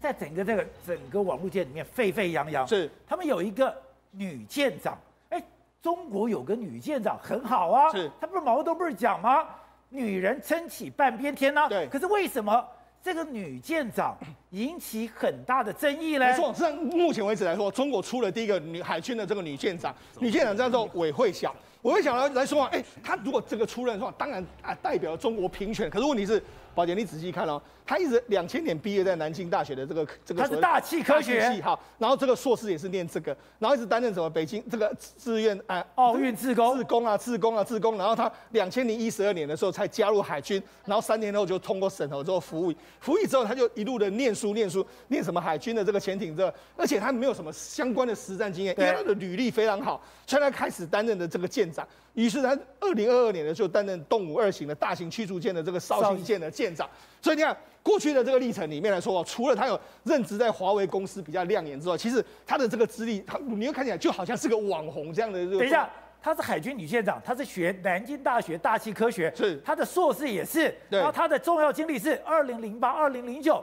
[0.00, 2.90] 在整个这个整个网络界里面沸沸扬扬，是。
[3.06, 3.74] 他们有一个
[4.10, 4.98] 女舰长，
[5.30, 5.42] 哎，
[5.80, 9.46] 中国有个女舰长很好啊，是，他不是毛都不是讲吗？
[9.90, 12.66] 女人撑起半边天呢，对，可是为什么？
[13.04, 14.16] 这个女舰长
[14.48, 16.24] 引起很大的争议呢。
[16.24, 21.54] 没错，这目前为止来说，中国出了第一个女海军的这个女舰长，女舰长叫做韦慧晓。
[21.82, 25.90] 韦慧晓来来说啊，哎，她如果这个出任的话，当然啊代表中国平权。
[25.90, 26.42] 可是问题是。
[26.74, 51.86] 宝姐，你仔细看哦，他一直两千年毕业在南京大学的这个这个，他是大气科学系哈，然后这个硕士也是念这个，然后一直担任什么北京这个志愿啊奥运志工，志工啊志工啊志工，然后他两千零一十二年的时候才加入海军，然后三年后就通过审核之后服役，服役之后他就一路的念书念书念什么海军的这个潜艇这，而且他没有什么相关的实战经验，因为他的履历非常好，所以他开始担任的这个舰长。
[52.14, 56.88] 于是他二零二二年呢，就担任动武二型的大型驱逐舰的这个绍兴舰的舰长。
[57.20, 65.38] 所以你看过去的这个历程里面来说，除了他有任职在华为公司比较亮眼之外，其实他的这个资历，他你又看起来就好像是个网红这样的。
[65.44, 65.90] 等一下，
[66.22, 70.74] 他是海军女舰长，他是学南京大学大气科学，是他的硕士也是。
[70.88, 70.98] 对。
[71.00, 73.62] 然后他的重要经历是二零零八、二零零九。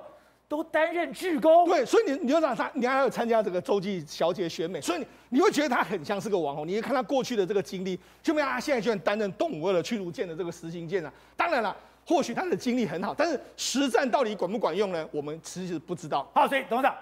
[0.52, 6.68] 都担任志工，对，所以你你就让他，你还要参加这个洲际小姐选美，所以你你会觉得他很像是个网红。
[6.68, 11.14] 你会看他过去的这个经历，就没有他现在居然担任东吴二的驱逐舰的这个实行舰啊。
[11.38, 11.74] 当然了，
[12.06, 15.08] 或许他的经历很好，但是实战到底管不管用呢？
[15.14, 16.30] 我们其实不知道。
[16.36, 16.94] 好，所以董事长，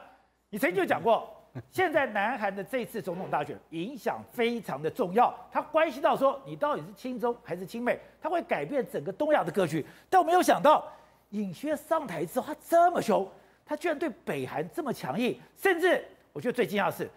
[0.51, 1.27] 你曾经就讲过，
[1.73, 9.83] 现在南韩的这次总统大选影响非常的重要，它关系到说你到底是亲中还是亲美，它会改变整个东亚的格局。
[10.07, 10.85] 但我没有想到，
[11.31, 13.27] 尹薛上台之后，他这么凶。
[13.69, 16.03] 他居然对北韩这么强硬，甚至
[16.33, 17.07] 我觉得最惊讶的是，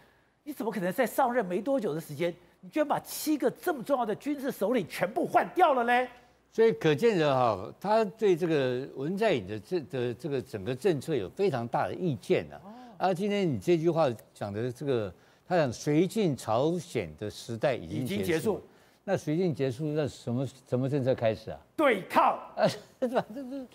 [0.44, 2.30] 你怎么可能在上任没多久的时间，
[2.60, 6.06] 你居然把七个这么重要的军事首领全部换掉了嘞？
[6.52, 12.60] 所以可见的哈，他对这个文在寅的这的这个整个政策有非常大的意见啊。
[12.98, 15.10] 啊，今天你这句话讲的这个，
[15.48, 18.62] 他讲绥靖朝鲜的时代已经结束，结束
[19.04, 21.58] 那绥靖结束，那什么什么政策开始啊？
[21.74, 23.24] 对抗啊，是吧？
[23.34, 23.66] 这是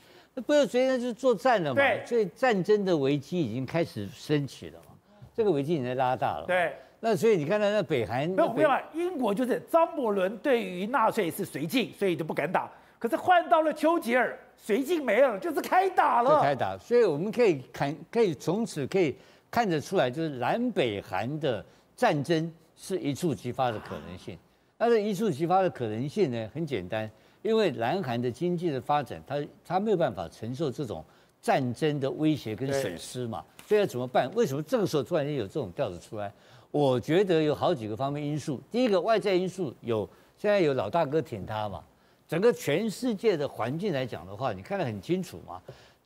[0.42, 1.82] 不是绥靖就是作战了嘛？
[1.82, 4.94] 对，所以战争的危机已经开始升起了嘛？
[5.36, 6.46] 这个危机已经拉大了。
[6.48, 6.74] 对。
[7.00, 12.68] 那所以你看到那北韩，没有没有，英国就是张伯伦对于纳粹是绥靖，所以就不敢打。
[12.98, 14.36] 可是换到了丘吉尔，
[14.66, 16.42] 绥靖没了，就是开打了。
[16.42, 19.16] 开打，所以我们可以看，可以从此可以
[19.52, 21.64] 看得出来，就是南北韩的
[21.96, 24.36] 战争是一触即发的可能性。
[24.76, 27.08] 但是一触即发的可能性呢，很简单，
[27.48, 31.02] 因为南韩的经济的发展，它它没有办法承受这种
[31.41, 33.41] 战争的威胁跟损失嘛。
[33.66, 34.30] 所以要怎么办？
[34.36, 36.30] 为什么这个时候突然间有这种调子出来？
[36.72, 38.60] 我觉得有好几个方面因素。
[38.70, 41.82] 第一个外在因素有，现在有老大哥挺他嘛。
[42.28, 45.62] 整个全世界的环境来讲的话，你看得很清楚嘛。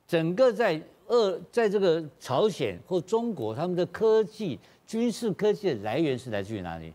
[0.06, 6.92] 整个在俄，在这个朝鲜或中国，他们的科技、军事科技的来源是来自于哪里？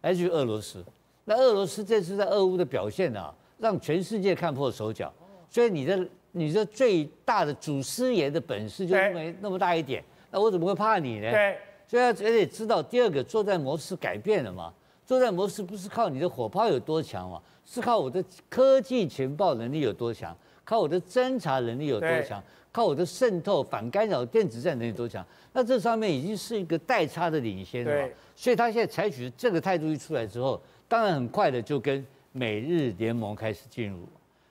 [0.00, 0.82] 来自于俄罗斯。
[1.26, 5.12] 那俄罗斯这次在俄乌的表现啊，让全世界看破手脚。
[5.48, 11.30] 所以你的你的最大的祖师爷的本事就那么那么大一点，那我怎么会怕你呢？
[11.30, 11.58] 对。
[11.86, 14.72] 所以要得知道，第二个作战模式改变了嘛？
[15.04, 22.40] 作战模式不是靠你的火炮有多强嘛，是靠我的科技情报能力有多强，靠我的侦查能力有多强，
[22.70, 25.26] 靠我的渗透、反干扰、电子战能力多强。
[25.52, 28.08] 那这上面已经是一个代差的领先了。
[28.36, 33.98] 所以他现在采取这个态度一出来之后，当然很快的就跟美日联盟开始进入。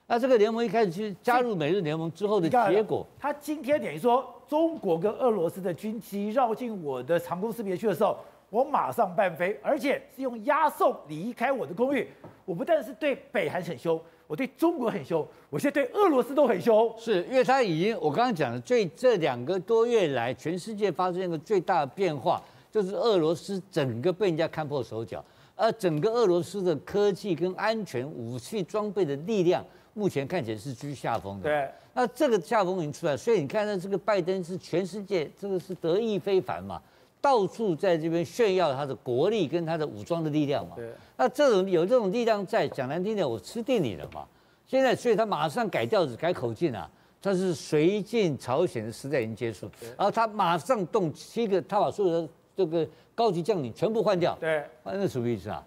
[0.06, 8.16] 那这个联盟一开始去加入美日联盟之后的结果，他今天等于说中国跟俄罗斯的军机绕进我的航空识别区的时候。
[8.50, 12.08] 我马上半飞，而且是用押送离开我的空域。
[12.44, 16.92] 我不但是对北韩很凶，我对中国很凶，我现在对俄罗斯都很凶。
[16.98, 25.24] 是因为他已经，我刚刚讲的最这两个多月来，全世界发生一个最大的变化，就是俄罗斯整个被人家看破手脚，
[25.60, 31.50] 而整个俄罗斯的科技跟安全武器装备的力量，目前看起来是居下风的。
[31.50, 36.80] 对，那这个下风已经出来，所以你看到这个拜登是全世界这个是得意非凡嘛。
[37.22, 44.26] 到处在这边炫耀他的国力跟他的武装的力量嘛，对那这种有这种力量在，讲难听点，我吃定你了嘛。
[44.66, 46.90] 现在，所以他马上改调子、改口径啊，
[47.20, 52.28] 他是绥靖朝鲜的时代已经结束，然后他马上动七个，他把所有的
[52.64, 54.36] 这个高级将领全部换掉。
[54.40, 55.64] 对，那什么意思啊？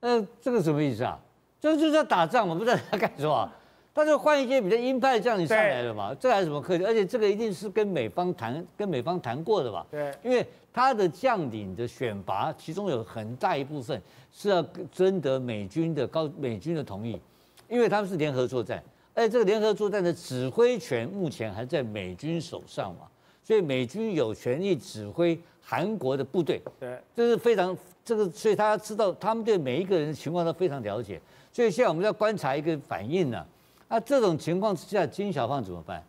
[0.00, 1.18] 那这个什么意思啊？
[1.60, 3.50] 这就是要打仗嘛，不知道他干什么。
[3.94, 6.84] 他就换一些比较鹰派的将领上来了嘛，这还有什么客气？
[6.84, 9.86] 而且这个一定是跟美方谈，跟美方谈过的吧？
[9.90, 13.98] 对，因为他的将领的选拔，其中有很大一部分
[14.30, 17.18] 是要征得美军的高美军的同意，
[17.70, 18.84] 因为他们是联合作战，
[19.14, 23.08] 而且这个联合作战的指挥权目前还在美军手上嘛，
[23.42, 26.62] 所以美军有权利指挥韩国的部队。
[26.78, 31.20] 对，这是非常这个，所以他知道他们对每一个人的情况都非常了解，
[31.52, 33.44] 所以现在我们要观察一个反应呢。
[33.88, 36.00] 那这种情况之下，金小胖怎么办？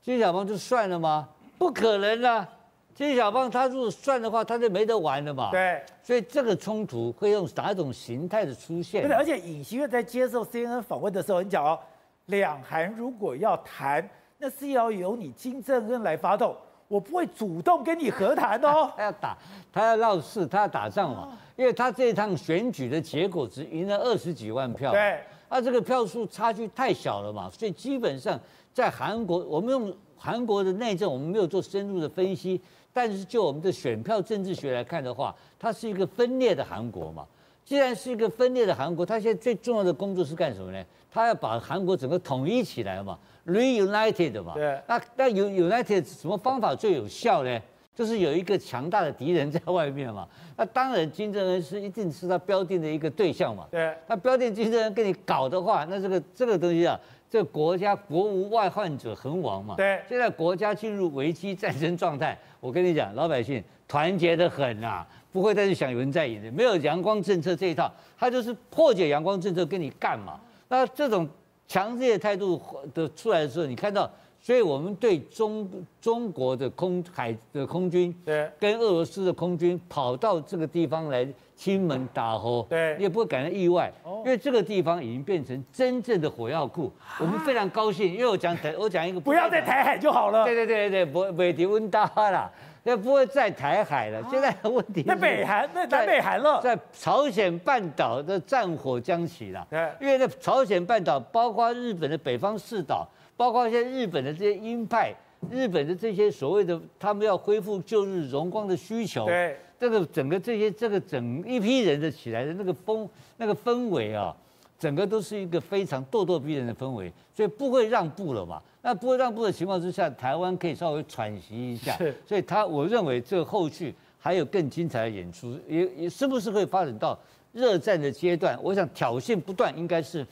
[0.00, 1.28] 金小胖就算了吗？
[1.58, 2.48] 不可能啊！
[2.94, 5.50] 金小胖他如果算的话，他就没得玩了嘛。
[5.50, 9.06] 对，所以这个冲突会用哪一种形态的出现？
[9.06, 11.78] 对，而且尹锡悦在接受 CNN 访问的时候，你讲哦，
[12.26, 14.06] 两韩如果要谈，
[14.38, 16.54] 那是要由你金正恩来发动，
[16.92, 18.92] 我不会主动跟你和谈哦。
[18.94, 19.38] 他要打，
[19.72, 21.38] 他要闹事，他要打仗嘛。
[21.56, 24.92] 因为他这一趟选举的结果只赢了二十几万票。
[24.92, 25.18] 对。
[25.48, 28.38] 那、啊、这个票数差距太小了嘛，所以基本上
[28.74, 32.60] 在韩国，我们用韩国的内政，我们没有做深入的分析，
[32.92, 37.26] 但是就我们的选票政治学来看的话，它是一个分裂的韩国嘛。
[37.64, 40.84] 既然是一个分裂的韩国，他现在最重要的工作是干什么呢？
[41.10, 44.54] 他要把韩国整个统一起来嘛，reunited 嘛。
[44.54, 44.80] 对。
[44.86, 47.60] 那那 united 什么方法最有效呢？
[47.94, 53.66] 就是有一个强大的敌人在外面嘛， 那当然金正恩是一定是他标定的一个对象嘛。
[53.70, 56.98] 对，他标定金正恩跟你搞的话，那这个这个东西啊，
[57.28, 59.74] 这个国家国无外患者恒亡嘛。
[59.76, 70.38] 对，现在国家进入危机战争状态，我跟你讲，老百姓团结得很呐、啊，不会再去想有人在寅的，没有阳光政策这一套，他就是破解阳光政策跟你干嘛。
[70.68, 71.28] 那这种
[71.66, 72.60] 强烈态度
[72.92, 74.10] 的出来的时候，你看到。
[74.44, 75.70] 所以，我们对中
[76.00, 81.24] 中国的空海的空军，对，跟俄罗斯的空军跑到这个地方来
[81.54, 92.50] 亲门打火，对，你也不会感到意外，因为这个地方已经变成真正的火药库，我们非常高兴，因为我讲台，我讲一个，不要在台海就好了，对对对对，不不会提温大了，
[92.84, 105.14] 那不会在台海了，现在的问题在北韩，在南北韩了，在朝鲜半岛的战火将起了，对，因为那朝鲜半岛包括日本的北方四岛，包括一些日本的这些鹰派，
[105.50, 109.56] 日本的这些所谓的他们要恢复旧日荣光的需求，对。
[109.78, 114.32] 这个整个这些这个整一批人的起来的那个风那个氛围啊，
[114.78, 118.62] 整个都是一个非常咄咄逼人的氛围，所以不会让步了嘛。
[118.82, 121.96] 那不会让步的情况之下，台湾可以稍微喘息一下。
[121.96, 127.18] 是，所以他我认为这后续还有更精彩的演出，也也是不是会发展到
[127.52, 128.58] 热战的阶段？
[128.62, 130.26] 我想挑衅不断，应该是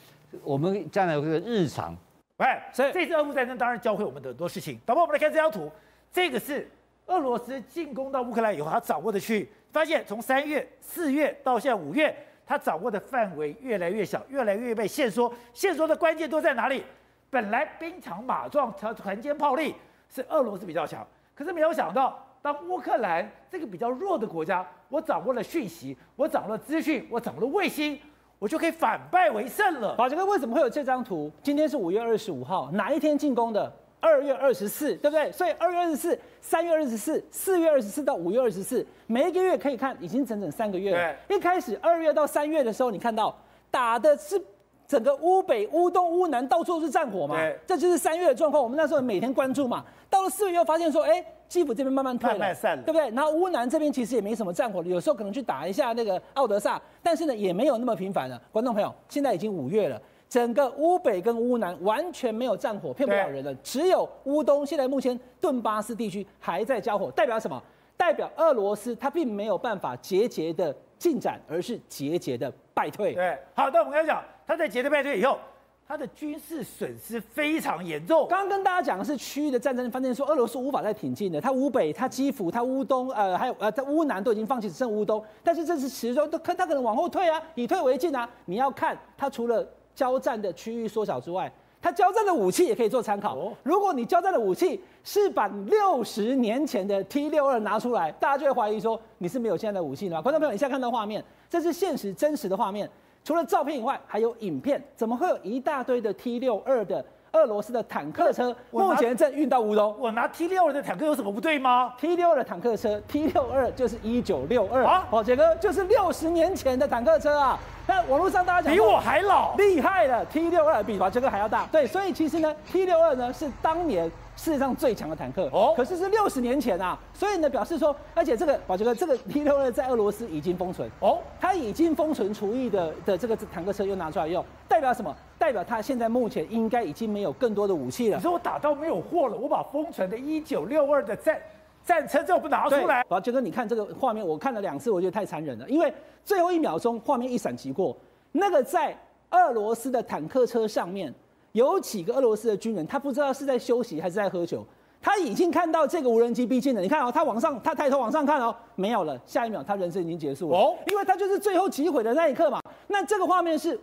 [0.44, 1.96] 我们将来的日常。
[2.36, 4.78] 哎，所以这次俄乌战争当然教会我们的很多事情。
[4.84, 5.70] 导播，我们来看这张图，
[6.12, 6.68] 这个是。
[7.06, 12.14] 俄罗斯进攻到乌克兰以后，他掌握的区域，发现从三月、四月到现在五月，
[12.46, 15.34] 他掌握的范围越来越小，越来越被限缩。
[15.52, 16.84] 限缩的关键都在哪里？
[17.30, 19.74] 本来兵强马壮、团团坚炮利
[20.08, 27.98] 是俄罗斯比较强，可是没有想到，当乌克兰这个比较弱的国家，我掌握了讯息，我掌握了资讯，我掌握了卫星，
[28.40, 29.94] 我就可以反败为胜了。
[29.94, 31.30] 宝杰哥，为什么会有这张图？
[31.42, 33.72] 今天是五月二十五号，哪一天进攻的？
[34.02, 35.30] 二月二十四，对不对？
[35.30, 41.14] 所以二月二十四、三月二十四、四月二十四到五月二十四，每一个月可以看，已经整整三个月了。
[41.28, 43.38] 对一开始二月到三月的时候，你看到
[43.70, 44.42] 打的是
[44.90, 48.60] 整个乌北、乌东、乌南到处都是战火嘛，对这就是三月的状况。
[48.60, 49.84] 我们那时候每天关注嘛。
[50.08, 53.08] 到了四月又发现说，哎，基辅这边慢慢退了，慢慢散了，对不对？
[53.10, 58.42] 然后乌南这边其实也没什么战火，有时候可能去打一下那个奥德萨，但是呢也没有那么频繁了。
[58.50, 60.02] 观众朋友，现在已经五月了。
[60.28, 63.54] 整个乌北跟乌南完全没有战火，骗不了人了。
[63.62, 67.62] 只有乌东，现在目前顿巴斯地区还在交火，代表什么？
[67.96, 73.12] 代表俄罗斯它并没有办法节节的进展，而是节节的败退。
[73.12, 75.38] 对，好，的我们刚才讲，他在节节败退以后，
[75.86, 78.26] 他的军事损失非常严重。
[78.28, 85.24] 刚刚跟大家讲的是区域的战争，发现说俄罗斯无法再挺进的，他乌北、他基辅、他乌东，呃，还有呃，在乌南都已经放弃，只剩乌东。
[85.44, 88.28] 但是这是始终都可，他可能往后退啊，以退为进啊。
[88.46, 89.64] 你要看他除了。
[89.92, 93.52] 交战的区域缩小之外，它交战的武器也可以做参考。
[93.62, 100.22] 如果你交战的武器是把六十年前的 T 六二拿出来，大家就会怀疑说你是没有现在的武器的吗？
[100.22, 102.88] 观众朋友，你现在看到画面，这是现实真实的画面，
[103.22, 107.04] 除了照片以外，还有影片，怎么会有一大堆的 T 六二的？
[107.32, 109.94] 俄罗斯的坦克车目前正运到乌东。
[109.98, 117.58] 我拿 T 六二的坦克有什么不对吗？T 六二的坦克车，T 六二就是一九六二啊，宝杰哥就是六十年前的坦克车啊。
[117.86, 121.66] 那网络上大家讲比我还老，厉害了，T 六二比宝杰哥还要大。
[121.66, 126.98] 对，所以其实呢，T 六二呢是当年世界上最强的坦克哦，可是是六十年前啊。
[127.14, 135.14] 所以呢，表示说，而且这个宝杰哥这个 T 六二在俄罗斯已经封存哦，它已经封存除役的的这个坦克车又拿出来用，代表什么？
[135.40, 138.18] 代表他现在目前应该已经没有更多的武器了。
[138.18, 141.40] 你说我打到没有货了，我把封存的1962的战
[141.82, 143.02] 战车这不拿出来。
[143.04, 145.66] 宝杰哥，你看这个画面，我看了两次，我觉得太残忍了。
[145.66, 145.90] 因为
[146.26, 147.96] 最后一秒钟，画面一闪即过，
[148.32, 148.94] 那个在
[149.30, 151.10] 俄罗斯的坦克车上面
[151.52, 154.62] 有几个俄罗斯的军人，他不知道是在休息还是在喝酒。
[155.00, 159.18] 他已经看到这个无人机逼近了，你看哦，他往上，他抬头往上看哦，没有了。
[159.24, 160.58] 下一秒，他人生已经结束了。
[160.58, 162.60] 哦，因为他就是最后击毁的那一刻嘛。
[162.88, 163.80] 那这个画面是。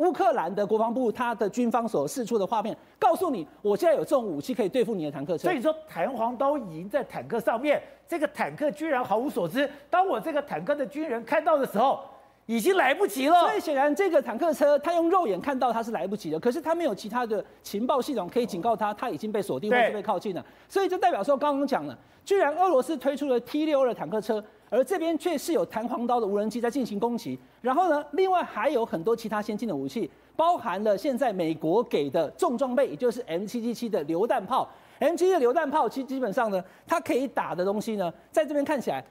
[0.00, 5.44] 乌克兰的国防部，他的军方所释出的画面，告诉你，我现在有这种武器可以对付你的坦克车。
[5.44, 9.68] 所以说，弹簧刀已经在坦克上面，这个坦克居然毫无所知。
[9.90, 12.00] 当我这个坦克的军人看到的时候，
[12.46, 13.40] 已经来不及了。
[13.40, 20.42] 所以显然，这个坦克车他用肉眼看到他是来不及的，可是他没有其他的情报系统可以警告他，他已经被锁定或是被靠近了。
[20.66, 24.42] 所以就代表说，刚刚讲了，居然俄罗斯推出了 T 六二坦克车。
[24.70, 34.68] 而这边却是有弹簧刀的无人机在进行攻击，然后呢，另外还有很多其他先进的武器，包含了现在美国给的重装备，也就是 M777 的榴弹炮。
[35.00, 39.04] M7 的榴弹炮其实基本上呢，它可以打的东西呢，在这边看起来，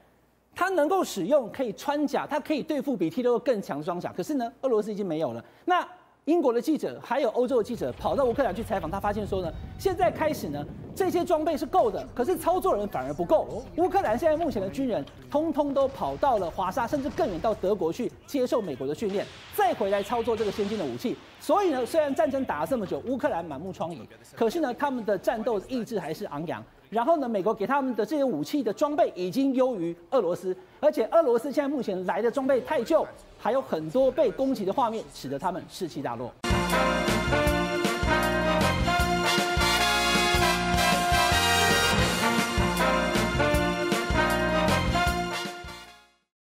[0.55, 4.14] 它能够使用可以穿甲，它可以对付比 T 六更强的装甲。
[4.16, 5.43] 可是呢，俄罗斯已经没有了。
[5.66, 5.86] 那
[6.30, 10.63] 英国的记者还有欧洲的记者跑到乌克兰去采访，他发现说呢，现在开始呢，
[10.93, 13.63] 这些装备是够的，可是操作人反而不够。
[13.77, 19.25] 乌克兰现在目前的军人通通都跑到了华沙，甚至更远到德国去接受美国的训练，
[19.55, 21.17] 再回来操作这个先进的武器。
[21.39, 23.97] 所以呢，虽然战争打了这么久，乌克兰满目疮痍，
[24.36, 26.63] 可是呢，他们的战斗意志还是昂扬。
[26.89, 33.05] 然后呢，美国给他们的这些武器的装备已经优于俄罗斯，而且俄罗斯现在目前来的装备太旧。
[33.37, 36.29] 还有很多被攻击的画面，使得他们士气大落。